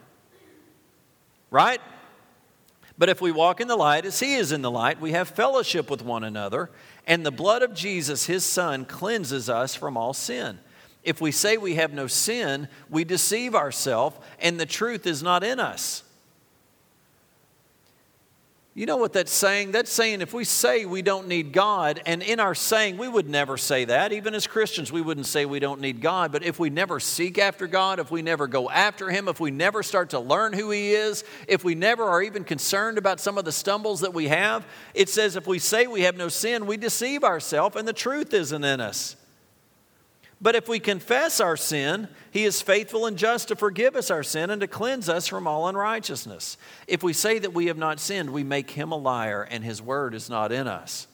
Right? 1.49 1.81
But 2.97 3.09
if 3.09 3.21
we 3.21 3.31
walk 3.31 3.61
in 3.61 3.67
the 3.67 3.75
light 3.75 4.05
as 4.05 4.19
he 4.19 4.35
is 4.35 4.51
in 4.51 4.61
the 4.61 4.71
light, 4.71 4.99
we 4.99 5.11
have 5.11 5.29
fellowship 5.29 5.89
with 5.89 6.01
one 6.01 6.23
another, 6.23 6.71
and 7.05 7.25
the 7.25 7.31
blood 7.31 7.61
of 7.61 7.73
Jesus, 7.73 8.25
his 8.25 8.43
son, 8.43 8.85
cleanses 8.85 9.49
us 9.49 9.75
from 9.75 9.95
all 9.95 10.13
sin. 10.13 10.59
If 11.03 11.21
we 11.21 11.31
say 11.31 11.57
we 11.57 11.75
have 11.75 11.93
no 11.93 12.07
sin, 12.07 12.67
we 12.89 13.03
deceive 13.03 13.55
ourselves, 13.55 14.17
and 14.39 14.59
the 14.59 14.65
truth 14.65 15.05
is 15.05 15.23
not 15.23 15.43
in 15.43 15.59
us. 15.59 16.03
You 18.77 18.85
know 18.85 18.97
what 18.97 19.13
that's 19.13 19.33
saying? 19.33 19.71
That's 19.71 19.91
saying 19.91 20.21
if 20.21 20.35
we 20.35 20.43
say 20.43 20.85
we 20.85 21.01
don't 21.01 21.27
need 21.27 21.51
God, 21.51 21.99
and 22.05 22.21
in 22.21 22.39
our 22.39 22.53
saying, 22.53 22.99
we 22.99 23.07
would 23.07 23.27
never 23.27 23.57
say 23.57 23.85
that. 23.85 24.13
Even 24.13 24.35
as 24.35 24.45
Christians, 24.45 24.91
we 24.91 25.01
wouldn't 25.01 25.25
say 25.25 25.45
we 25.45 25.57
don't 25.57 25.81
need 25.81 25.99
God. 25.99 26.31
But 26.31 26.43
if 26.43 26.59
we 26.59 26.69
never 26.69 26.99
seek 26.99 27.39
after 27.39 27.65
God, 27.65 27.97
if 27.97 28.11
we 28.11 28.21
never 28.21 28.45
go 28.45 28.69
after 28.69 29.09
Him, 29.09 29.29
if 29.29 29.39
we 29.39 29.49
never 29.49 29.81
start 29.81 30.11
to 30.11 30.19
learn 30.19 30.53
who 30.53 30.69
He 30.69 30.91
is, 30.91 31.23
if 31.47 31.63
we 31.63 31.73
never 31.73 32.03
are 32.03 32.21
even 32.21 32.43
concerned 32.43 32.99
about 32.99 33.19
some 33.19 33.39
of 33.39 33.45
the 33.45 33.51
stumbles 33.51 34.01
that 34.01 34.13
we 34.13 34.27
have, 34.27 34.63
it 34.93 35.09
says 35.09 35.35
if 35.35 35.47
we 35.47 35.57
say 35.57 35.87
we 35.87 36.01
have 36.01 36.15
no 36.15 36.27
sin, 36.27 36.67
we 36.67 36.77
deceive 36.77 37.23
ourselves 37.23 37.75
and 37.77 37.87
the 37.87 37.93
truth 37.93 38.31
isn't 38.31 38.63
in 38.63 38.79
us. 38.79 39.15
But 40.39 40.55
if 40.55 40.67
we 40.67 40.79
confess 40.79 41.39
our 41.39 41.57
sin, 41.57 42.07
he 42.29 42.45
is 42.45 42.61
faithful 42.61 43.07
and 43.07 43.17
just 43.17 43.47
to 43.47 43.55
forgive 43.55 43.95
us 43.95 44.11
our 44.11 44.23
sin 44.23 44.51
and 44.51 44.61
to 44.61 44.67
cleanse 44.67 45.09
us 45.09 45.27
from 45.27 45.47
all 45.47 45.67
unrighteousness. 45.67 46.57
If 46.87 47.01
we 47.01 47.13
say 47.13 47.39
that 47.39 47.53
we 47.53 47.67
have 47.67 47.77
not 47.77 47.99
sinned, 47.99 48.29
we 48.29 48.43
make 48.43 48.71
him 48.71 48.91
a 48.91 48.97
liar 48.97 49.41
and 49.49 49.63
his 49.63 49.81
word 49.81 50.13
is 50.13 50.29
not 50.29 50.51
in 50.51 50.67
us. 50.67 51.07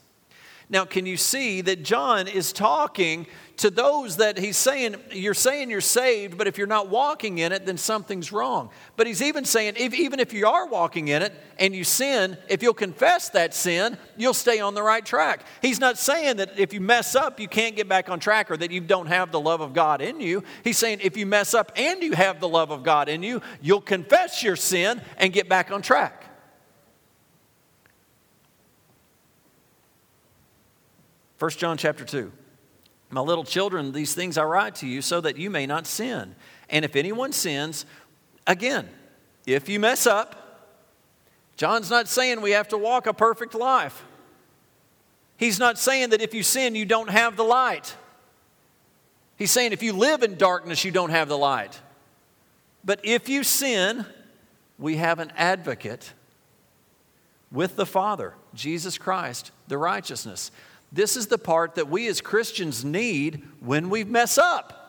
Now, 0.73 0.85
can 0.85 1.05
you 1.05 1.17
see 1.17 1.61
that 1.61 1.83
John 1.83 2.27
is 2.27 2.51
talking 2.51 3.27
to 3.57 3.69
those 3.69 4.17
that 4.17 4.39
he's 4.39 4.57
saying, 4.57 4.95
You're 5.11 5.35
saying 5.35 5.69
you're 5.69 5.81
saved, 5.81 6.35
but 6.35 6.47
if 6.47 6.57
you're 6.57 6.65
not 6.65 6.89
walking 6.89 7.37
in 7.37 7.51
it, 7.51 7.67
then 7.67 7.77
something's 7.77 8.31
wrong. 8.31 8.71
But 8.95 9.05
he's 9.05 9.21
even 9.21 9.45
saying, 9.45 9.75
if, 9.77 9.93
Even 9.93 10.19
if 10.19 10.33
you 10.33 10.47
are 10.47 10.65
walking 10.65 11.09
in 11.09 11.21
it 11.21 11.31
and 11.59 11.75
you 11.75 11.83
sin, 11.83 12.39
if 12.49 12.63
you'll 12.63 12.73
confess 12.73 13.29
that 13.29 13.53
sin, 13.53 13.99
you'll 14.17 14.33
stay 14.33 14.61
on 14.61 14.73
the 14.73 14.81
right 14.81 15.05
track. 15.05 15.45
He's 15.61 15.79
not 15.79 15.99
saying 15.99 16.37
that 16.37 16.57
if 16.57 16.73
you 16.73 16.81
mess 16.81 17.15
up, 17.15 17.39
you 17.39 17.47
can't 17.47 17.75
get 17.75 17.87
back 17.87 18.09
on 18.09 18.19
track 18.19 18.49
or 18.49 18.57
that 18.57 18.71
you 18.71 18.81
don't 18.81 19.05
have 19.05 19.31
the 19.31 19.39
love 19.39 19.61
of 19.61 19.75
God 19.75 20.01
in 20.01 20.19
you. 20.19 20.43
He's 20.63 20.79
saying, 20.79 21.01
If 21.03 21.17
you 21.17 21.27
mess 21.27 21.53
up 21.53 21.71
and 21.75 22.01
you 22.01 22.13
have 22.13 22.39
the 22.39 22.49
love 22.49 22.71
of 22.71 22.81
God 22.81 23.09
in 23.09 23.21
you, 23.21 23.43
you'll 23.61 23.79
confess 23.79 24.41
your 24.41 24.55
sin 24.55 25.03
and 25.19 25.31
get 25.31 25.47
back 25.47 25.69
on 25.69 25.83
track. 25.83 26.32
1 31.43 31.49
John 31.49 31.75
chapter 31.75 32.05
2. 32.05 32.31
My 33.09 33.19
little 33.19 33.43
children, 33.43 33.91
these 33.91 34.13
things 34.13 34.37
I 34.37 34.45
write 34.45 34.75
to 34.75 34.87
you 34.87 35.01
so 35.01 35.19
that 35.19 35.35
you 35.35 35.49
may 35.49 35.65
not 35.65 35.85
sin. 35.85 36.35
And 36.69 36.85
if 36.85 36.95
anyone 36.95 37.33
sins, 37.33 37.85
again, 38.47 38.87
if 39.45 39.67
you 39.67 39.77
mess 39.77 40.07
up, 40.07 40.71
John's 41.57 41.89
not 41.89 42.07
saying 42.07 42.39
we 42.39 42.51
have 42.51 42.69
to 42.69 42.77
walk 42.77 43.07
a 43.07 43.13
perfect 43.13 43.55
life. 43.55 44.05
He's 45.35 45.59
not 45.59 45.77
saying 45.77 46.11
that 46.11 46.21
if 46.21 46.33
you 46.33 46.43
sin, 46.43 46.75
you 46.75 46.85
don't 46.85 47.09
have 47.09 47.35
the 47.35 47.43
light. 47.43 47.93
He's 49.35 49.51
saying 49.51 49.73
if 49.73 49.83
you 49.83 49.91
live 49.91 50.23
in 50.23 50.37
darkness, 50.37 50.85
you 50.85 50.91
don't 50.91 51.09
have 51.09 51.27
the 51.27 51.37
light. 51.37 51.77
But 52.85 53.01
if 53.03 53.27
you 53.27 53.43
sin, 53.43 54.05
we 54.79 54.95
have 54.95 55.19
an 55.19 55.33
advocate 55.35 56.13
with 57.51 57.75
the 57.75 57.85
Father, 57.85 58.33
Jesus 58.53 58.97
Christ, 58.97 59.51
the 59.67 59.77
righteousness. 59.77 60.49
This 60.93 61.17
is 61.17 61.25
the 61.25 61.39
part 61.39 61.75
that 61.75 61.89
we 61.89 62.07
as 62.07 62.21
Christians 62.21 62.85
need 62.85 63.41
when 63.59 63.89
we 63.89 64.03
mess 64.03 64.37
up. 64.37 64.79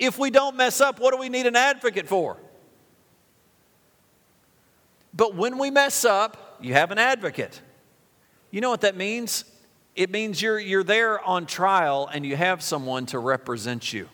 If 0.00 0.18
we 0.18 0.30
don't 0.30 0.56
mess 0.56 0.80
up, 0.80 0.98
what 0.98 1.12
do 1.12 1.18
we 1.18 1.28
need 1.28 1.46
an 1.46 1.54
advocate 1.54 2.08
for? 2.08 2.38
But 5.14 5.36
when 5.36 5.58
we 5.58 5.70
mess 5.70 6.04
up, 6.04 6.58
you 6.60 6.72
have 6.72 6.90
an 6.90 6.98
advocate. 6.98 7.60
You 8.50 8.60
know 8.60 8.70
what 8.70 8.80
that 8.80 8.96
means? 8.96 9.44
It 9.94 10.10
means 10.10 10.42
you're, 10.42 10.58
you're 10.58 10.82
there 10.82 11.20
on 11.20 11.46
trial 11.46 12.08
and 12.12 12.26
you 12.26 12.34
have 12.34 12.62
someone 12.62 13.06
to 13.06 13.18
represent 13.20 13.92
you. 13.92 14.08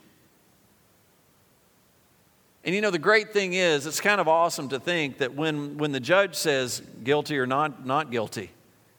And 2.64 2.74
you 2.74 2.80
know, 2.80 2.90
the 2.90 2.98
great 2.98 3.32
thing 3.32 3.54
is, 3.54 3.86
it's 3.86 4.00
kind 4.00 4.20
of 4.20 4.28
awesome 4.28 4.68
to 4.70 4.80
think 4.80 5.18
that 5.18 5.34
when, 5.34 5.78
when 5.78 5.92
the 5.92 6.00
judge 6.00 6.34
says 6.34 6.82
guilty 7.04 7.38
or 7.38 7.46
not, 7.46 7.86
not 7.86 8.10
guilty, 8.10 8.50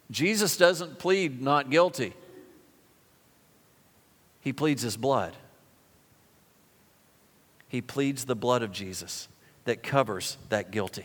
Jesus 0.10 0.58
doesn't 0.58 1.00
plead 1.00 1.42
not 1.42 1.70
guilty, 1.70 2.14
he 4.42 4.54
pleads 4.54 4.82
his 4.82 4.98
blood. 4.98 5.36
He 7.70 7.82
pleads 7.82 8.24
the 8.24 8.36
blood 8.36 8.64
of 8.64 8.72
Jesus 8.72 9.28
that 9.66 9.84
covers 9.84 10.38
that 10.48 10.72
guilty 10.72 11.04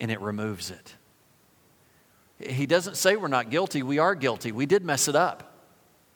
and 0.00 0.10
it 0.10 0.20
removes 0.20 0.70
it. 0.70 0.94
He 2.38 2.66
doesn't 2.66 2.96
say 2.96 3.16
we're 3.16 3.28
not 3.28 3.48
guilty, 3.48 3.82
we 3.82 3.98
are 3.98 4.14
guilty. 4.14 4.50
We 4.52 4.66
did 4.66 4.84
mess 4.84 5.08
it 5.08 5.14
up. 5.14 5.52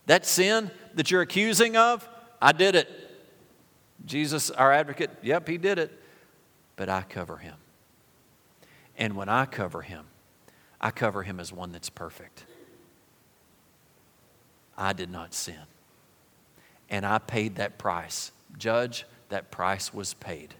That 0.06 0.26
sin 0.26 0.70
that 0.94 1.10
you're 1.10 1.22
accusing 1.22 1.76
of, 1.76 2.08
I 2.42 2.52
did 2.52 2.74
it. 2.74 2.88
Jesus, 4.04 4.50
our 4.50 4.72
advocate, 4.72 5.10
yep, 5.22 5.46
he 5.46 5.58
did 5.58 5.78
it. 5.78 5.92
But 6.76 6.88
I 6.88 7.02
cover 7.02 7.36
him. 7.36 7.54
And 8.96 9.16
when 9.16 9.28
I 9.28 9.46
cover 9.46 9.82
him, 9.82 10.06
I 10.80 10.90
cover 10.90 11.22
him 11.22 11.40
as 11.40 11.52
one 11.52 11.72
that's 11.72 11.90
perfect. 11.90 12.44
I 14.76 14.92
did 14.92 15.10
not 15.10 15.34
sin. 15.34 15.62
And 16.88 17.04
I 17.04 17.18
paid 17.18 17.56
that 17.56 17.78
price. 17.78 18.32
Judge, 18.56 19.04
that 19.28 19.50
price 19.50 19.92
was 19.92 20.14
paid. 20.14 20.54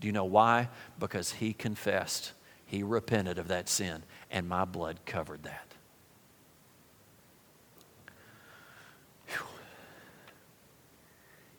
Do 0.00 0.06
you 0.06 0.12
know 0.12 0.24
why? 0.24 0.68
Because 0.98 1.32
he 1.32 1.52
confessed, 1.52 2.32
he 2.66 2.82
repented 2.82 3.38
of 3.38 3.48
that 3.48 3.68
sin, 3.68 4.02
and 4.30 4.48
my 4.48 4.64
blood 4.64 5.00
covered 5.06 5.44
that. 5.44 5.68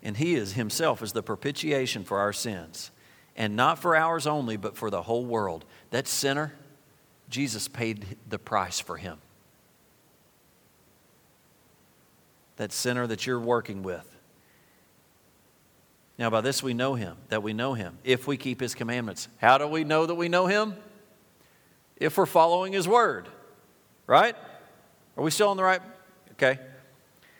And 0.01 0.15
he 0.15 0.35
is 0.35 0.53
himself 0.53 1.01
is 1.01 1.11
the 1.11 1.23
propitiation 1.23 2.03
for 2.03 2.19
our 2.19 2.31
sins, 2.31 2.91
and 3.35 3.55
not 3.55 3.79
for 3.79 3.95
ours 3.95 4.25
only, 4.25 4.55
but 4.55 4.77
for 4.77 4.89
the 4.89 5.01
whole 5.01 5.25
world. 5.25 5.65
That 5.91 6.07
sinner, 6.07 6.53
Jesus 7.29 7.67
paid 7.67 8.17
the 8.27 8.39
price 8.39 8.79
for 8.79 8.97
him. 8.97 9.19
That 12.57 12.71
sinner 12.71 13.07
that 13.07 13.25
you're 13.25 13.39
working 13.39 13.83
with. 13.83 14.05
Now, 16.17 16.29
by 16.29 16.41
this 16.41 16.61
we 16.61 16.73
know 16.73 16.95
him, 16.95 17.15
that 17.29 17.41
we 17.41 17.53
know 17.53 17.75
him, 17.75 17.97
if 18.03 18.27
we 18.27 18.35
keep 18.35 18.59
his 18.59 18.75
commandments. 18.75 19.29
How 19.37 19.57
do 19.57 19.67
we 19.67 19.85
know 19.85 20.05
that 20.05 20.15
we 20.15 20.27
know 20.27 20.47
him? 20.47 20.75
If 21.95 22.17
we're 22.17 22.25
following 22.25 22.73
his 22.73 22.87
word, 22.87 23.29
right? 24.05 24.35
Are 25.15 25.23
we 25.23 25.31
still 25.31 25.49
on 25.49 25.57
the 25.57 25.63
right? 25.63 25.81
Okay. 26.31 26.59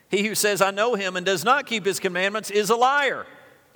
He 0.08 0.26
who 0.26 0.34
says, 0.34 0.62
I 0.62 0.70
know 0.70 0.94
him 0.94 1.16
and 1.16 1.26
does 1.26 1.44
not 1.44 1.66
keep 1.66 1.84
his 1.84 2.00
commandments 2.00 2.50
is 2.50 2.70
a 2.70 2.76
liar, 2.76 3.26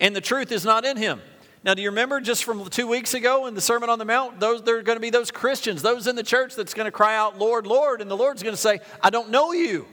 and 0.00 0.16
the 0.16 0.20
truth 0.20 0.50
is 0.50 0.64
not 0.64 0.84
in 0.84 0.96
him. 0.96 1.20
Now, 1.64 1.72
do 1.72 1.80
you 1.80 1.88
remember 1.88 2.20
just 2.20 2.44
from 2.44 2.68
two 2.68 2.86
weeks 2.86 3.14
ago 3.14 3.46
in 3.46 3.54
the 3.54 3.60
Sermon 3.60 3.88
on 3.88 3.98
the 3.98 4.04
Mount? 4.04 4.38
Those 4.38 4.62
there 4.62 4.76
are 4.76 4.82
going 4.82 4.96
to 4.96 5.00
be 5.00 5.08
those 5.08 5.30
Christians, 5.30 5.80
those 5.80 6.06
in 6.06 6.14
the 6.14 6.22
church 6.22 6.54
that's 6.54 6.74
going 6.74 6.84
to 6.84 6.92
cry 6.92 7.16
out, 7.16 7.38
Lord, 7.38 7.66
Lord, 7.66 8.02
and 8.02 8.10
the 8.10 8.16
Lord's 8.16 8.42
going 8.42 8.54
to 8.54 8.60
say, 8.60 8.80
I 9.02 9.08
don't 9.08 9.30
know 9.30 9.52
you. 9.52 9.86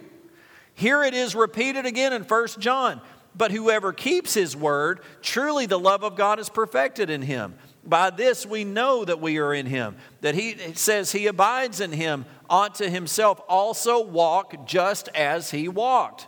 Here 0.76 1.02
it 1.04 1.14
is 1.14 1.34
repeated 1.34 1.86
again 1.86 2.12
in 2.12 2.26
First 2.26 2.60
John. 2.60 3.00
But 3.34 3.52
whoever 3.52 3.94
keeps 3.94 4.34
his 4.34 4.58
word, 4.58 5.00
truly 5.22 5.66
the 5.66 5.80
love 5.80 6.04
of 6.04 6.18
God 6.18 6.40
is 6.40 6.50
perfected 6.50 7.10
in 7.10 7.22
him. 7.22 7.56
By 7.86 8.10
this 8.10 8.46
we 8.46 8.66
know 8.66 9.06
that 9.06 9.22
we 9.22 9.38
are 9.38 9.54
in 9.54 9.66
him, 9.66 9.96
that 10.20 10.36
he 10.36 10.58
says 10.74 11.14
he 11.14 11.28
abides 11.28 11.80
in 11.80 11.94
him, 11.94 12.26
ought 12.50 12.76
to 12.76 12.90
himself 12.90 13.40
also 13.48 14.04
walk 14.04 14.68
just 14.68 15.08
as 15.16 15.52
he 15.52 15.70
walked. 15.70 16.28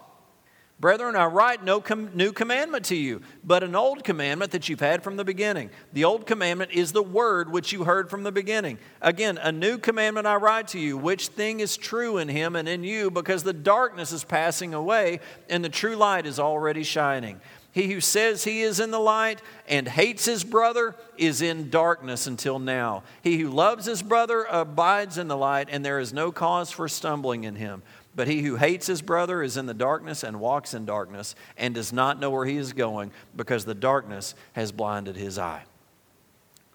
Brethren, 0.83 1.15
I 1.15 1.27
write 1.27 1.63
no 1.63 1.79
com- 1.79 2.09
new 2.13 2.33
commandment 2.33 2.83
to 2.87 2.95
you, 2.97 3.21
but 3.41 3.63
an 3.63 3.73
old 3.73 4.03
commandment 4.03 4.51
that 4.51 4.67
you've 4.67 4.81
had 4.81 5.01
from 5.01 5.15
the 5.15 5.23
beginning. 5.23 5.69
The 5.93 6.03
old 6.03 6.27
commandment 6.27 6.71
is 6.71 6.91
the 6.91 7.01
word 7.01 7.49
which 7.49 7.71
you 7.71 7.85
heard 7.85 8.09
from 8.09 8.23
the 8.23 8.33
beginning. 8.33 8.77
Again, 9.01 9.37
a 9.37 9.49
new 9.49 9.77
commandment 9.77 10.27
I 10.27 10.35
write 10.35 10.67
to 10.69 10.79
you, 10.79 10.97
which 10.97 11.29
thing 11.29 11.61
is 11.61 11.77
true 11.77 12.17
in 12.17 12.27
him 12.27 12.57
and 12.57 12.67
in 12.67 12.83
you, 12.83 13.09
because 13.09 13.43
the 13.43 13.53
darkness 13.53 14.11
is 14.11 14.25
passing 14.25 14.73
away 14.73 15.21
and 15.49 15.63
the 15.63 15.69
true 15.69 15.95
light 15.95 16.25
is 16.25 16.37
already 16.37 16.83
shining. 16.83 17.39
He 17.71 17.91
who 17.91 18.01
says 18.01 18.43
he 18.43 18.61
is 18.61 18.81
in 18.81 18.91
the 18.91 18.99
light 18.99 19.41
and 19.69 19.87
hates 19.87 20.25
his 20.25 20.43
brother 20.43 20.95
is 21.17 21.41
in 21.41 21.69
darkness 21.69 22.27
until 22.27 22.59
now. 22.59 23.03
He 23.23 23.37
who 23.39 23.49
loves 23.49 23.85
his 23.85 24.03
brother 24.03 24.45
abides 24.51 25.17
in 25.17 25.29
the 25.29 25.37
light, 25.37 25.69
and 25.71 25.83
there 25.83 25.99
is 25.99 26.11
no 26.11 26.33
cause 26.33 26.69
for 26.71 26.89
stumbling 26.89 27.45
in 27.45 27.55
him. 27.55 27.83
But 28.15 28.27
he 28.27 28.41
who 28.41 28.57
hates 28.57 28.85
his 28.85 29.01
brother 29.01 29.41
is 29.41 29.57
in 29.57 29.65
the 29.65 29.73
darkness 29.73 30.23
and 30.23 30.39
walks 30.39 30.73
in 30.73 30.85
darkness 30.85 31.35
and 31.57 31.73
does 31.73 31.91
not 31.91 32.19
know 32.19 32.29
where 32.29 32.45
he 32.45 32.57
is 32.57 32.73
going 32.73 33.11
because 33.35 33.65
the 33.65 33.73
darkness 33.73 34.35
has 34.53 34.71
blinded 34.71 35.15
his 35.15 35.39
eye. 35.39 35.63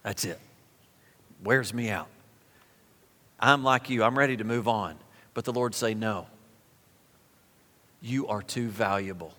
That's 0.03 0.25
it. 0.25 0.41
Wears 1.45 1.73
me 1.73 1.91
out. 1.91 2.09
I'm 3.39 3.63
like 3.63 3.89
you, 3.89 4.03
I'm 4.03 4.19
ready 4.19 4.37
to 4.37 4.45
move 4.45 4.67
on. 4.67 4.97
But 5.35 5.45
the 5.45 5.53
Lord 5.53 5.75
say, 5.75 5.95
No. 5.95 6.27
You 8.01 8.29
are 8.29 8.43
too 8.43 8.69
valuable. 8.69 9.35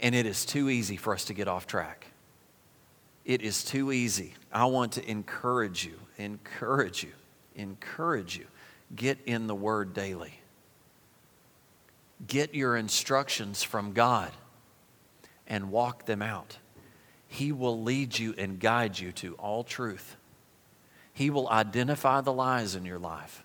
And 0.00 0.14
it 0.14 0.26
is 0.26 0.44
too 0.44 0.70
easy 0.70 0.96
for 0.96 1.12
us 1.14 1.24
to 1.26 1.34
get 1.34 1.48
off 1.48 1.66
track. 1.66 2.06
It 3.24 3.42
is 3.42 3.64
too 3.64 3.92
easy. 3.92 4.34
I 4.52 4.66
want 4.66 4.92
to 4.92 5.10
encourage 5.10 5.84
you, 5.84 5.98
encourage 6.16 7.02
you, 7.02 7.12
encourage 7.54 8.38
you. 8.38 8.46
Get 8.94 9.18
in 9.26 9.46
the 9.46 9.54
Word 9.54 9.92
daily. 9.92 10.32
Get 12.26 12.54
your 12.54 12.76
instructions 12.76 13.62
from 13.62 13.92
God 13.92 14.32
and 15.46 15.70
walk 15.70 16.06
them 16.06 16.22
out. 16.22 16.58
He 17.28 17.52
will 17.52 17.82
lead 17.82 18.18
you 18.18 18.34
and 18.36 18.58
guide 18.58 18.98
you 18.98 19.12
to 19.12 19.34
all 19.34 19.62
truth. 19.62 20.16
He 21.12 21.30
will 21.30 21.48
identify 21.48 22.20
the 22.20 22.32
lies 22.32 22.74
in 22.74 22.84
your 22.84 22.98
life. 22.98 23.44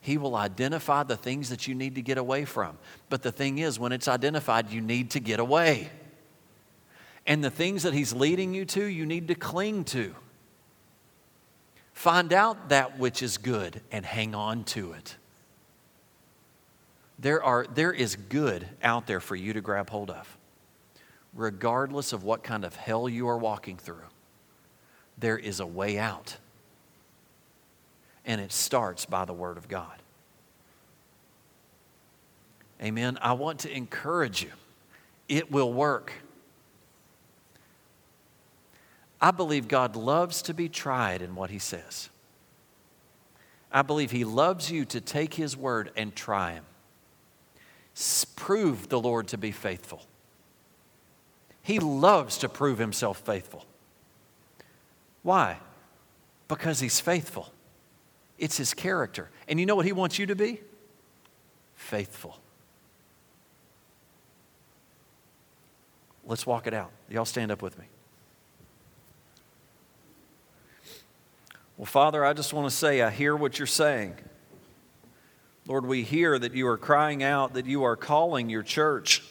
He 0.00 0.18
will 0.18 0.36
identify 0.36 1.02
the 1.02 1.16
things 1.16 1.50
that 1.50 1.66
you 1.66 1.74
need 1.74 1.96
to 1.96 2.02
get 2.02 2.16
away 2.16 2.44
from. 2.44 2.78
But 3.08 3.22
the 3.22 3.32
thing 3.32 3.58
is, 3.58 3.78
when 3.78 3.92
it's 3.92 4.06
identified, 4.06 4.70
you 4.70 4.80
need 4.80 5.10
to 5.10 5.20
get 5.20 5.40
away. 5.40 5.90
And 7.26 7.42
the 7.42 7.50
things 7.50 7.82
that 7.82 7.92
He's 7.92 8.12
leading 8.12 8.54
you 8.54 8.64
to, 8.66 8.84
you 8.84 9.04
need 9.04 9.26
to 9.28 9.34
cling 9.34 9.84
to. 9.86 10.14
Find 11.92 12.32
out 12.32 12.68
that 12.68 12.98
which 12.98 13.22
is 13.22 13.36
good 13.36 13.80
and 13.90 14.06
hang 14.06 14.34
on 14.34 14.62
to 14.64 14.92
it. 14.92 15.16
There, 17.18 17.42
are, 17.42 17.66
there 17.72 17.92
is 17.92 18.16
good 18.16 18.68
out 18.82 19.06
there 19.06 19.20
for 19.20 19.36
you 19.36 19.52
to 19.54 19.60
grab 19.60 19.90
hold 19.90 20.10
of. 20.10 20.36
Regardless 21.34 22.12
of 22.12 22.24
what 22.24 22.42
kind 22.42 22.64
of 22.64 22.76
hell 22.76 23.08
you 23.08 23.28
are 23.28 23.38
walking 23.38 23.76
through, 23.76 24.08
there 25.18 25.38
is 25.38 25.60
a 25.60 25.66
way 25.66 25.98
out. 25.98 26.36
and 28.26 28.40
it 28.40 28.52
starts 28.52 29.06
by 29.06 29.24
the 29.24 29.32
Word 29.32 29.56
of 29.56 29.68
God. 29.68 30.02
Amen. 32.82 33.16
I 33.22 33.32
want 33.32 33.60
to 33.60 33.74
encourage 33.74 34.42
you, 34.42 34.50
it 35.28 35.50
will 35.50 35.72
work. 35.72 36.12
I 39.20 39.30
believe 39.30 39.66
God 39.66 39.96
loves 39.96 40.42
to 40.42 40.52
be 40.54 40.68
tried 40.68 41.22
in 41.22 41.34
what 41.34 41.50
He 41.50 41.58
says. 41.58 42.10
I 43.72 43.82
believe 43.82 44.10
He 44.10 44.24
loves 44.24 44.70
you 44.70 44.84
to 44.86 45.00
take 45.00 45.34
His 45.34 45.56
word 45.56 45.90
and 45.96 46.14
try 46.14 46.52
Him. 46.52 46.64
Prove 48.36 48.88
the 48.88 49.00
Lord 49.00 49.26
to 49.28 49.38
be 49.38 49.50
faithful. 49.50 50.02
He 51.62 51.80
loves 51.80 52.38
to 52.38 52.48
prove 52.48 52.78
Himself 52.78 53.18
faithful. 53.18 53.66
Why? 55.24 55.58
Because 56.46 56.78
He's 56.78 57.00
faithful. 57.00 57.52
It's 58.38 58.56
His 58.56 58.72
character. 58.72 59.30
And 59.48 59.58
you 59.58 59.66
know 59.66 59.74
what 59.74 59.84
He 59.84 59.92
wants 59.92 60.18
you 60.18 60.26
to 60.26 60.36
be? 60.36 60.60
Faithful. 61.74 62.38
Let's 66.24 66.46
walk 66.46 66.68
it 66.68 66.74
out. 66.74 66.92
Y'all 67.08 67.24
stand 67.24 67.50
up 67.50 67.62
with 67.62 67.76
me. 67.78 67.86
Well, 71.76 71.86
Father, 71.86 72.24
I 72.24 72.32
just 72.32 72.52
want 72.52 72.70
to 72.70 72.74
say, 72.74 73.02
I 73.02 73.10
hear 73.10 73.34
what 73.34 73.58
you're 73.58 73.66
saying. 73.66 74.14
Lord, 75.66 75.84
we 75.84 76.02
hear 76.04 76.38
that 76.38 76.54
you 76.54 76.68
are 76.68 76.78
crying 76.78 77.22
out, 77.24 77.54
that 77.54 77.66
you 77.66 77.82
are 77.82 77.96
calling 77.96 78.48
your 78.48 78.62
church 78.62 79.22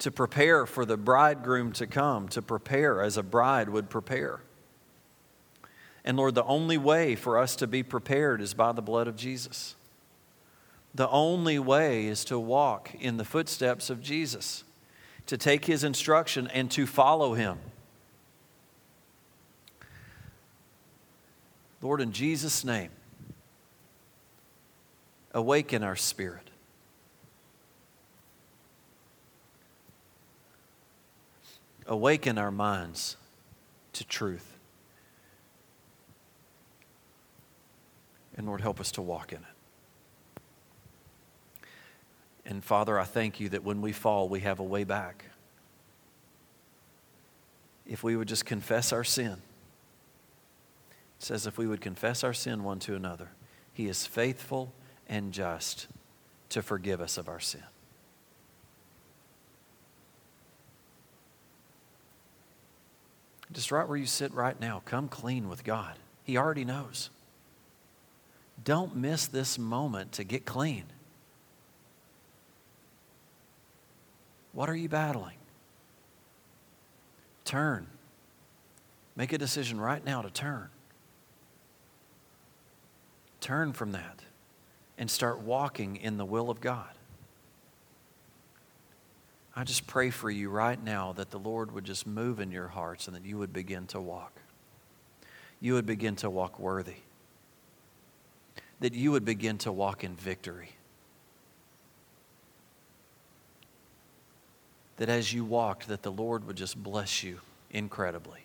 to 0.00 0.10
prepare 0.10 0.66
for 0.66 0.84
the 0.84 0.96
bridegroom 0.96 1.72
to 1.72 1.86
come, 1.86 2.28
to 2.28 2.42
prepare 2.42 3.02
as 3.02 3.16
a 3.16 3.22
bride 3.22 3.70
would 3.70 3.88
prepare. 3.88 4.40
And 6.04 6.16
Lord, 6.16 6.34
the 6.34 6.44
only 6.44 6.78
way 6.78 7.14
for 7.14 7.38
us 7.38 7.56
to 7.56 7.66
be 7.66 7.82
prepared 7.82 8.40
is 8.40 8.54
by 8.54 8.72
the 8.72 8.82
blood 8.82 9.08
of 9.08 9.16
Jesus. 9.16 9.76
The 10.94 11.08
only 11.08 11.58
way 11.58 12.06
is 12.06 12.24
to 12.26 12.38
walk 12.38 12.94
in 12.98 13.16
the 13.16 13.24
footsteps 13.24 13.90
of 13.90 14.02
Jesus, 14.02 14.64
to 15.26 15.38
take 15.38 15.66
his 15.66 15.84
instruction 15.84 16.48
and 16.48 16.70
to 16.72 16.86
follow 16.86 17.34
him. 17.34 17.58
Lord, 21.82 22.00
in 22.00 22.12
Jesus' 22.12 22.64
name, 22.64 22.90
awaken 25.32 25.82
our 25.82 25.96
spirit. 25.96 26.50
Awaken 31.86 32.38
our 32.38 32.50
minds 32.50 33.16
to 33.94 34.04
truth. 34.04 34.58
And 38.36 38.46
Lord, 38.46 38.60
help 38.60 38.80
us 38.80 38.92
to 38.92 39.02
walk 39.02 39.32
in 39.32 39.38
it. 39.38 39.44
And 42.46 42.64
Father, 42.64 42.98
I 42.98 43.04
thank 43.04 43.38
you 43.38 43.48
that 43.50 43.64
when 43.64 43.82
we 43.82 43.92
fall, 43.92 44.28
we 44.28 44.40
have 44.40 44.60
a 44.60 44.64
way 44.64 44.84
back. 44.84 45.26
If 47.86 48.02
we 48.02 48.16
would 48.16 48.28
just 48.28 48.44
confess 48.44 48.92
our 48.92 49.04
sin 49.04 49.42
it 51.20 51.24
says, 51.26 51.46
if 51.46 51.58
we 51.58 51.66
would 51.66 51.82
confess 51.82 52.24
our 52.24 52.32
sin 52.32 52.64
one 52.64 52.78
to 52.80 52.96
another, 52.96 53.28
He 53.74 53.88
is 53.88 54.06
faithful 54.06 54.72
and 55.10 55.32
just 55.32 55.88
to 56.50 56.62
forgive 56.62 57.00
us 57.00 57.18
of 57.18 57.28
our 57.28 57.40
sin. 57.40 57.64
Just 63.52 63.72
right 63.72 63.86
where 63.86 63.98
you 63.98 64.06
sit 64.06 64.32
right 64.32 64.58
now, 64.60 64.80
come 64.84 65.08
clean 65.08 65.48
with 65.48 65.64
God. 65.64 65.96
He 66.22 66.36
already 66.36 66.64
knows. 66.64 67.10
Don't 68.64 68.94
miss 68.94 69.26
this 69.26 69.58
moment 69.58 70.12
to 70.12 70.24
get 70.24 70.46
clean. 70.46 70.84
What 74.52 74.70
are 74.70 74.76
you 74.76 74.88
battling? 74.88 75.36
Turn. 77.44 77.88
Make 79.16 79.32
a 79.32 79.38
decision 79.38 79.80
right 79.80 80.04
now 80.04 80.22
to 80.22 80.30
turn. 80.30 80.68
Turn 83.40 83.72
from 83.72 83.90
that 83.92 84.20
and 85.00 85.10
start 85.10 85.40
walking 85.40 85.96
in 85.96 86.18
the 86.18 86.26
will 86.26 86.50
of 86.50 86.60
God. 86.60 86.90
I 89.56 89.64
just 89.64 89.86
pray 89.86 90.10
for 90.10 90.30
you 90.30 90.50
right 90.50 90.80
now 90.80 91.14
that 91.14 91.30
the 91.30 91.38
Lord 91.38 91.72
would 91.72 91.84
just 91.84 92.06
move 92.06 92.38
in 92.38 92.50
your 92.50 92.68
hearts 92.68 93.06
and 93.06 93.16
that 93.16 93.24
you 93.24 93.38
would 93.38 93.52
begin 93.52 93.86
to 93.88 94.00
walk. 94.00 94.42
You 95.58 95.72
would 95.72 95.86
begin 95.86 96.16
to 96.16 96.28
walk 96.28 96.58
worthy. 96.58 96.96
That 98.80 98.92
you 98.92 99.10
would 99.12 99.24
begin 99.24 99.56
to 99.58 99.72
walk 99.72 100.04
in 100.04 100.14
victory. 100.16 100.72
That 104.98 105.08
as 105.08 105.32
you 105.32 105.46
walked, 105.46 105.88
that 105.88 106.02
the 106.02 106.12
Lord 106.12 106.46
would 106.46 106.56
just 106.56 106.80
bless 106.80 107.22
you 107.22 107.40
incredibly. 107.70 108.40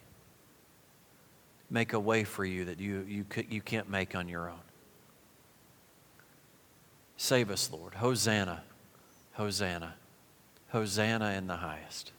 Make 1.69 1.91
a 1.91 1.99
way 1.99 2.23
for 2.23 2.45
you 2.45 2.63
that 2.65 2.79
you, 2.79 3.05
you, 3.09 3.25
you 3.49 3.61
can't 3.61 3.89
make 3.89 4.15
on 4.15 4.29
your 4.29 4.49
own. 4.49 4.59
Save 7.17 7.49
us, 7.49 7.69
Lord. 7.71 7.95
Hosanna, 7.95 8.63
Hosanna, 9.33 9.95
Hosanna 10.69 11.31
in 11.31 11.47
the 11.47 11.57
highest. 11.57 12.11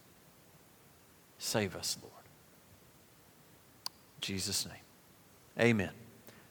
Save 1.38 1.76
us, 1.76 1.98
Lord. 2.02 2.12
In 4.16 4.20
Jesus' 4.20 4.66
name. 4.66 4.74
Amen. 5.58 5.90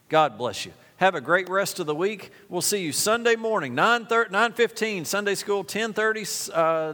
God 0.10 0.38
bless 0.38 0.66
you. 0.66 0.74
Have 0.98 1.16
a 1.16 1.22
great 1.22 1.50
rest 1.50 1.80
of 1.80 1.88
the 1.88 1.96
week. 1.96 2.32
We'll 2.48 2.62
see 2.62 2.82
you 2.82 2.92
Sunday 2.92 3.36
morning, 3.36 3.76
9, 3.76 4.08
9 4.30 4.54
15, 4.54 5.06
Sunday 5.06 5.36
school, 5.36 5.64
10 5.64 5.94
30, 5.94 6.26
uh, 6.54 6.94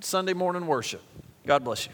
Sunday 0.00 0.32
morning 0.32 0.66
worship. 0.66 1.02
God 1.44 1.62
bless 1.62 1.86
you. 1.86 1.92